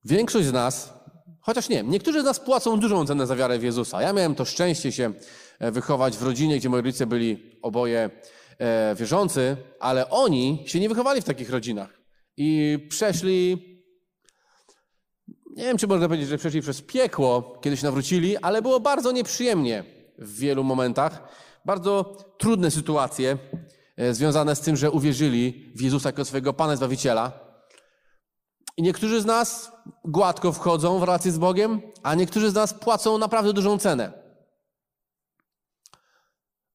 Większość 0.04 0.46
z 0.46 0.52
nas, 0.52 0.92
chociaż 1.40 1.68
nie, 1.68 1.82
niektórzy 1.82 2.22
z 2.22 2.24
nas 2.24 2.40
płacą 2.40 2.80
dużą 2.80 3.06
cenę 3.06 3.26
za 3.26 3.36
wiarę 3.36 3.58
w 3.58 3.62
Jezusa. 3.62 4.02
Ja 4.02 4.12
miałem 4.12 4.34
to 4.34 4.44
szczęście 4.44 4.92
się 4.92 5.12
e, 5.58 5.70
wychować 5.70 6.16
w 6.16 6.22
rodzinie, 6.22 6.58
gdzie 6.58 6.68
moi 6.68 6.82
rodzice 6.82 7.06
byli 7.06 7.58
oboje 7.62 8.10
e, 8.58 8.94
wierzący, 8.94 9.56
ale 9.80 10.10
oni 10.10 10.64
się 10.66 10.80
nie 10.80 10.88
wychowali 10.88 11.22
w 11.22 11.24
takich 11.24 11.50
rodzinach. 11.50 11.95
I 12.36 12.78
przeszli, 12.88 13.58
nie 15.56 15.64
wiem 15.64 15.78
czy 15.78 15.86
można 15.86 16.08
powiedzieć, 16.08 16.28
że 16.28 16.38
przeszli 16.38 16.60
przez 16.60 16.82
piekło, 16.82 17.58
kiedy 17.62 17.76
się 17.76 17.84
nawrócili, 17.86 18.36
ale 18.36 18.62
było 18.62 18.80
bardzo 18.80 19.12
nieprzyjemnie 19.12 19.84
w 20.18 20.38
wielu 20.38 20.64
momentach. 20.64 21.28
Bardzo 21.64 22.16
trudne 22.38 22.70
sytuacje 22.70 23.38
e, 23.96 24.14
związane 24.14 24.56
z 24.56 24.60
tym, 24.60 24.76
że 24.76 24.90
uwierzyli 24.90 25.72
w 25.74 25.80
Jezusa 25.80 26.08
jako 26.08 26.24
swojego 26.24 26.52
Pana 26.52 26.76
Zbawiciela. 26.76 27.46
I 28.76 28.82
niektórzy 28.82 29.20
z 29.20 29.24
nas 29.24 29.72
gładko 30.04 30.52
wchodzą 30.52 30.98
w 30.98 31.02
relację 31.02 31.32
z 31.32 31.38
Bogiem, 31.38 31.80
a 32.02 32.14
niektórzy 32.14 32.50
z 32.50 32.54
nas 32.54 32.74
płacą 32.74 33.18
naprawdę 33.18 33.52
dużą 33.52 33.78
cenę. 33.78 34.12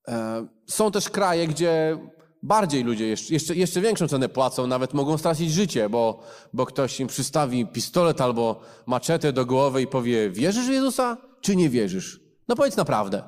E, 0.07 0.47
Są 0.67 0.91
też 0.91 1.09
kraje, 1.09 1.47
gdzie 1.47 1.97
bardziej 2.43 2.83
ludzie 2.83 3.07
jeszcze, 3.07 3.55
jeszcze, 3.55 3.81
większą 3.81 4.07
cenę 4.07 4.29
płacą, 4.29 4.67
nawet 4.67 4.93
mogą 4.93 5.17
stracić 5.17 5.51
życie, 5.51 5.89
bo, 5.89 6.23
bo 6.53 6.65
ktoś 6.65 6.99
im 6.99 7.07
przystawi 7.07 7.65
pistolet 7.65 8.21
albo 8.21 8.61
maczetę 8.85 9.33
do 9.33 9.45
głowy 9.45 9.81
i 9.81 9.87
powie: 9.87 10.29
Wierzysz 10.29 10.67
w 10.67 10.71
Jezusa, 10.71 11.17
czy 11.41 11.55
nie 11.55 11.69
wierzysz? 11.69 12.19
No 12.47 12.55
powiedz 12.55 12.77
naprawdę. 12.77 13.23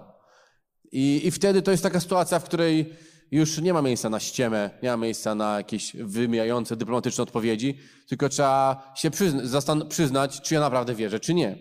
I, 0.91 1.27
I 1.27 1.31
wtedy 1.31 1.61
to 1.61 1.71
jest 1.71 1.83
taka 1.83 1.99
sytuacja, 1.99 2.39
w 2.39 2.43
której 2.43 2.93
już 3.31 3.61
nie 3.61 3.73
ma 3.73 3.81
miejsca 3.81 4.09
na 4.09 4.19
ściemę, 4.19 4.69
nie 4.83 4.89
ma 4.89 4.97
miejsca 4.97 5.35
na 5.35 5.57
jakieś 5.57 5.95
wymijające 5.95 6.75
dyplomatyczne 6.75 7.23
odpowiedzi, 7.23 7.77
tylko 8.07 8.29
trzeba 8.29 8.93
się 8.95 9.11
przyzna, 9.11 9.85
przyznać, 9.89 10.41
czy 10.41 10.53
ja 10.53 10.59
naprawdę 10.59 10.95
wierzę, 10.95 11.19
czy 11.19 11.33
nie. 11.33 11.57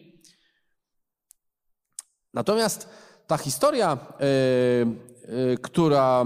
Natomiast 2.35 2.89
ta 3.27 3.37
historia, 3.39 3.99
yy, 4.21 5.12
która, 5.63 6.25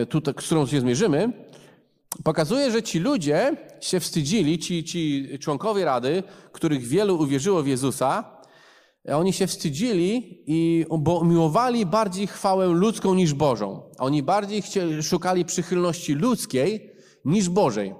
yy, 0.00 0.06
tutaj, 0.06 0.34
z 0.40 0.46
którą 0.46 0.66
się 0.66 0.80
zmierzymy, 0.80 1.32
pokazuje, 2.24 2.70
że 2.70 2.82
ci 2.82 2.98
ludzie 2.98 3.56
się 3.80 4.00
wstydzili, 4.00 4.58
ci, 4.58 4.84
ci 4.84 5.28
członkowie 5.40 5.84
Rady, 5.84 6.22
których 6.52 6.82
wielu 6.82 7.22
uwierzyło 7.22 7.62
w 7.62 7.66
Jezusa, 7.66 8.42
oni 9.08 9.32
się 9.32 9.46
wstydzili, 9.46 10.42
i, 10.46 10.86
bo 10.98 11.24
miłowali 11.24 11.86
bardziej 11.86 12.26
chwałę 12.26 12.66
ludzką 12.66 13.14
niż 13.14 13.34
Bożą. 13.34 13.90
Oni 13.98 14.22
bardziej 14.22 14.62
chcieli, 14.62 15.02
szukali 15.02 15.44
przychylności 15.44 16.14
ludzkiej 16.14 16.90
niż 17.24 17.48
Bożej. 17.48 17.94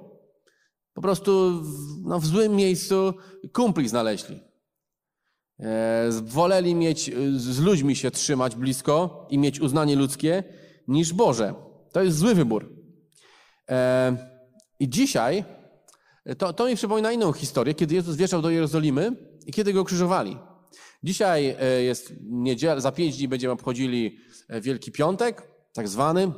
Po 0.93 1.01
prostu 1.01 1.61
w, 1.61 2.01
no, 2.05 2.19
w 2.19 2.25
złym 2.25 2.55
miejscu 2.55 3.13
kumpli 3.53 3.89
znaleźli. 3.89 4.39
E, 5.59 6.09
woleli 6.21 6.75
mieć, 6.75 7.11
z 7.35 7.59
ludźmi 7.59 7.95
się 7.95 8.11
trzymać 8.11 8.55
blisko 8.55 9.27
i 9.29 9.37
mieć 9.37 9.59
uznanie 9.59 9.95
ludzkie 9.95 10.43
niż 10.87 11.13
Boże. 11.13 11.53
To 11.91 12.03
jest 12.03 12.17
zły 12.17 12.35
wybór. 12.35 12.73
E, 13.69 14.17
I 14.79 14.89
dzisiaj 14.89 15.43
to, 16.37 16.53
to 16.53 16.67
mi 16.67 16.75
przypomina 16.75 17.11
inną 17.11 17.33
historię, 17.33 17.73
kiedy 17.73 17.95
Jezus 17.95 18.15
wjeżdżał 18.15 18.41
do 18.41 18.49
Jerozolimy 18.49 19.11
i 19.45 19.51
kiedy 19.51 19.73
go 19.73 19.83
krzyżowali. 19.83 20.37
Dzisiaj 21.03 21.55
e, 21.59 21.83
jest 21.83 22.13
niedziela, 22.21 22.79
za 22.79 22.91
pięć 22.91 23.17
dni 23.17 23.27
będziemy 23.27 23.53
obchodzili 23.53 24.17
e, 24.49 24.61
Wielki 24.61 24.91
Piątek, 24.91 25.47
tak 25.73 25.87
zwany, 25.87 26.21
e, 26.21 26.31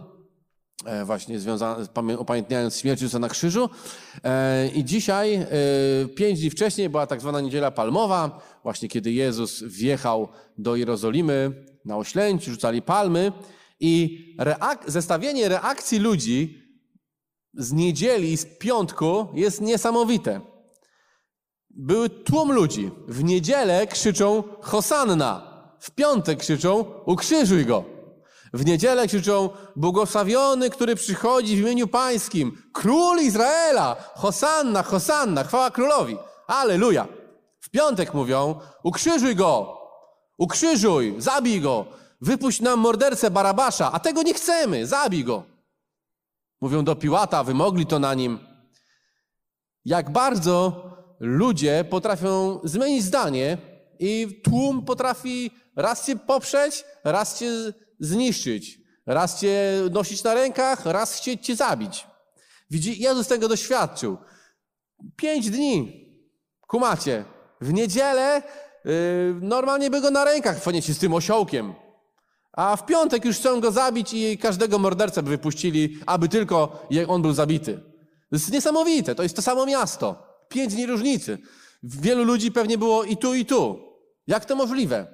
właśnie 1.05 1.39
związany, 1.39 1.87
upamiętniając 2.19 2.77
śmierć 2.77 3.01
Jezusa 3.01 3.19
na 3.19 3.29
krzyżu. 3.29 3.69
I 4.75 4.85
dzisiaj, 4.85 5.47
pięć 6.15 6.39
dni 6.39 6.49
wcześniej, 6.49 6.89
była 6.89 7.07
tak 7.07 7.21
zwana 7.21 7.41
Niedziela 7.41 7.71
Palmowa, 7.71 8.41
właśnie 8.63 8.89
kiedy 8.89 9.11
Jezus 9.11 9.63
wjechał 9.63 10.27
do 10.57 10.75
Jerozolimy 10.75 11.65
na 11.85 11.97
oślęciu, 11.97 12.51
rzucali 12.51 12.81
palmy 12.81 13.31
i 13.79 14.25
reak 14.39 14.91
zestawienie 14.91 15.49
reakcji 15.49 15.99
ludzi 15.99 16.61
z 17.53 17.73
niedzieli 17.73 18.31
i 18.31 18.37
z 18.37 18.45
piątku 18.45 19.27
jest 19.33 19.61
niesamowite. 19.61 20.41
Były 21.69 22.09
tłum 22.09 22.51
ludzi. 22.51 22.91
W 23.07 23.23
niedzielę 23.23 23.87
krzyczą 23.87 24.43
Hosanna. 24.61 25.55
W 25.79 25.91
piątek 25.91 26.39
krzyczą 26.39 26.85
ukrzyżuj 27.05 27.65
go. 27.65 27.94
W 28.55 28.65
niedzielę 28.65 29.07
krzyczą 29.07 29.49
błogosławiony, 29.75 30.69
który 30.69 30.95
przychodzi 30.95 31.55
w 31.55 31.59
imieniu 31.59 31.87
pańskim. 31.87 32.61
Król 32.73 33.19
Izraela. 33.21 33.95
Hosanna, 34.15 34.83
Hosanna, 34.83 35.43
chwała 35.43 35.71
królowi. 35.71 36.17
Aleluja. 36.47 37.07
W 37.59 37.69
piątek 37.69 38.13
mówią 38.13 38.59
ukrzyżuj 38.83 39.35
go. 39.35 39.77
Ukrzyżuj, 40.37 41.15
zabij 41.17 41.61
go. 41.61 41.85
Wypuść 42.21 42.61
nam 42.61 42.79
mordercę 42.79 43.31
Barabasza, 43.31 43.91
a 43.91 43.99
tego 43.99 44.23
nie 44.23 44.33
chcemy. 44.33 44.87
Zabij 44.87 45.23
go. 45.23 45.43
Mówią 46.61 46.83
do 46.83 46.95
Piłata, 46.95 47.43
wymogli 47.43 47.85
to 47.85 47.99
na 47.99 48.13
nim. 48.13 48.39
Jak 49.85 50.11
bardzo 50.11 50.83
ludzie 51.19 51.85
potrafią 51.89 52.59
zmienić 52.63 53.03
zdanie 53.03 53.57
i 53.99 54.41
tłum 54.43 54.85
potrafi 54.85 55.51
raz 55.75 56.05
cię 56.05 56.15
poprzeć, 56.15 56.83
raz 57.03 57.39
cię 57.39 57.51
zniszczyć, 57.99 58.79
raz 59.05 59.39
cię 59.39 59.81
nosić 59.91 60.23
na 60.23 60.33
rękach, 60.33 60.85
raz 60.85 61.15
chcieć 61.17 61.45
cię 61.45 61.55
zabić. 61.55 62.07
Widzi, 62.71 63.01
Jezus 63.01 63.27
tego 63.27 63.47
doświadczył. 63.47 64.17
Pięć 65.15 65.49
dni, 65.49 66.05
kumacie, 66.67 67.25
w 67.61 67.73
niedzielę 67.73 68.41
yy, 68.85 68.91
normalnie 69.41 69.89
by 69.89 70.01
go 70.01 70.11
na 70.11 70.25
rękach 70.25 70.61
ponieść 70.61 70.91
z 70.91 70.99
tym 70.99 71.13
osiołkiem. 71.13 71.73
A 72.51 72.75
w 72.75 72.85
piątek 72.85 73.25
już 73.25 73.37
chcą 73.37 73.59
go 73.59 73.71
zabić 73.71 74.13
i 74.13 74.37
każdego 74.37 74.79
mordercę 74.79 75.23
by 75.23 75.29
wypuścili, 75.29 75.99
aby 76.05 76.29
tylko 76.29 76.87
on 77.07 77.21
był 77.21 77.33
zabity. 77.33 77.73
To 78.29 78.35
jest 78.35 78.51
niesamowite, 78.51 79.15
to 79.15 79.23
jest 79.23 79.35
to 79.35 79.41
samo 79.41 79.65
miasto. 79.65 80.23
Pięć 80.49 80.73
dni 80.73 80.85
różnicy. 80.85 81.37
Wielu 81.83 82.23
ludzi 82.23 82.51
pewnie 82.51 82.77
było 82.77 83.03
i 83.03 83.17
tu, 83.17 83.33
i 83.33 83.45
tu. 83.45 83.79
Jak 84.27 84.45
to 84.45 84.55
możliwe? 84.55 85.07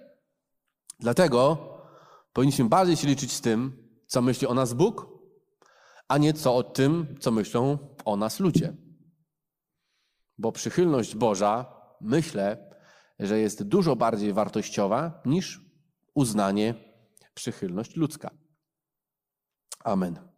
Dlatego 0.99 1.70
powinniśmy 2.33 2.65
bardziej 2.65 2.95
się 2.95 3.07
liczyć 3.07 3.31
z 3.31 3.41
tym, 3.41 3.87
co 4.07 4.21
myśli 4.21 4.47
o 4.47 4.53
nas 4.53 4.73
Bóg, 4.73 5.07
a 6.07 6.17
nie 6.17 6.33
co 6.33 6.55
o 6.55 6.63
tym, 6.63 7.15
co 7.19 7.31
myślą 7.31 7.77
o 8.05 8.17
nas 8.17 8.39
ludzie. 8.39 8.77
Bo 10.37 10.51
przychylność 10.51 11.15
Boża, 11.15 11.65
myślę, 12.01 12.71
że 13.19 13.39
jest 13.39 13.63
dużo 13.63 13.95
bardziej 13.95 14.33
wartościowa 14.33 15.21
niż 15.25 15.61
uznanie, 16.13 16.75
przychylność 17.33 17.95
ludzka. 17.95 18.31
Amen. 19.83 20.30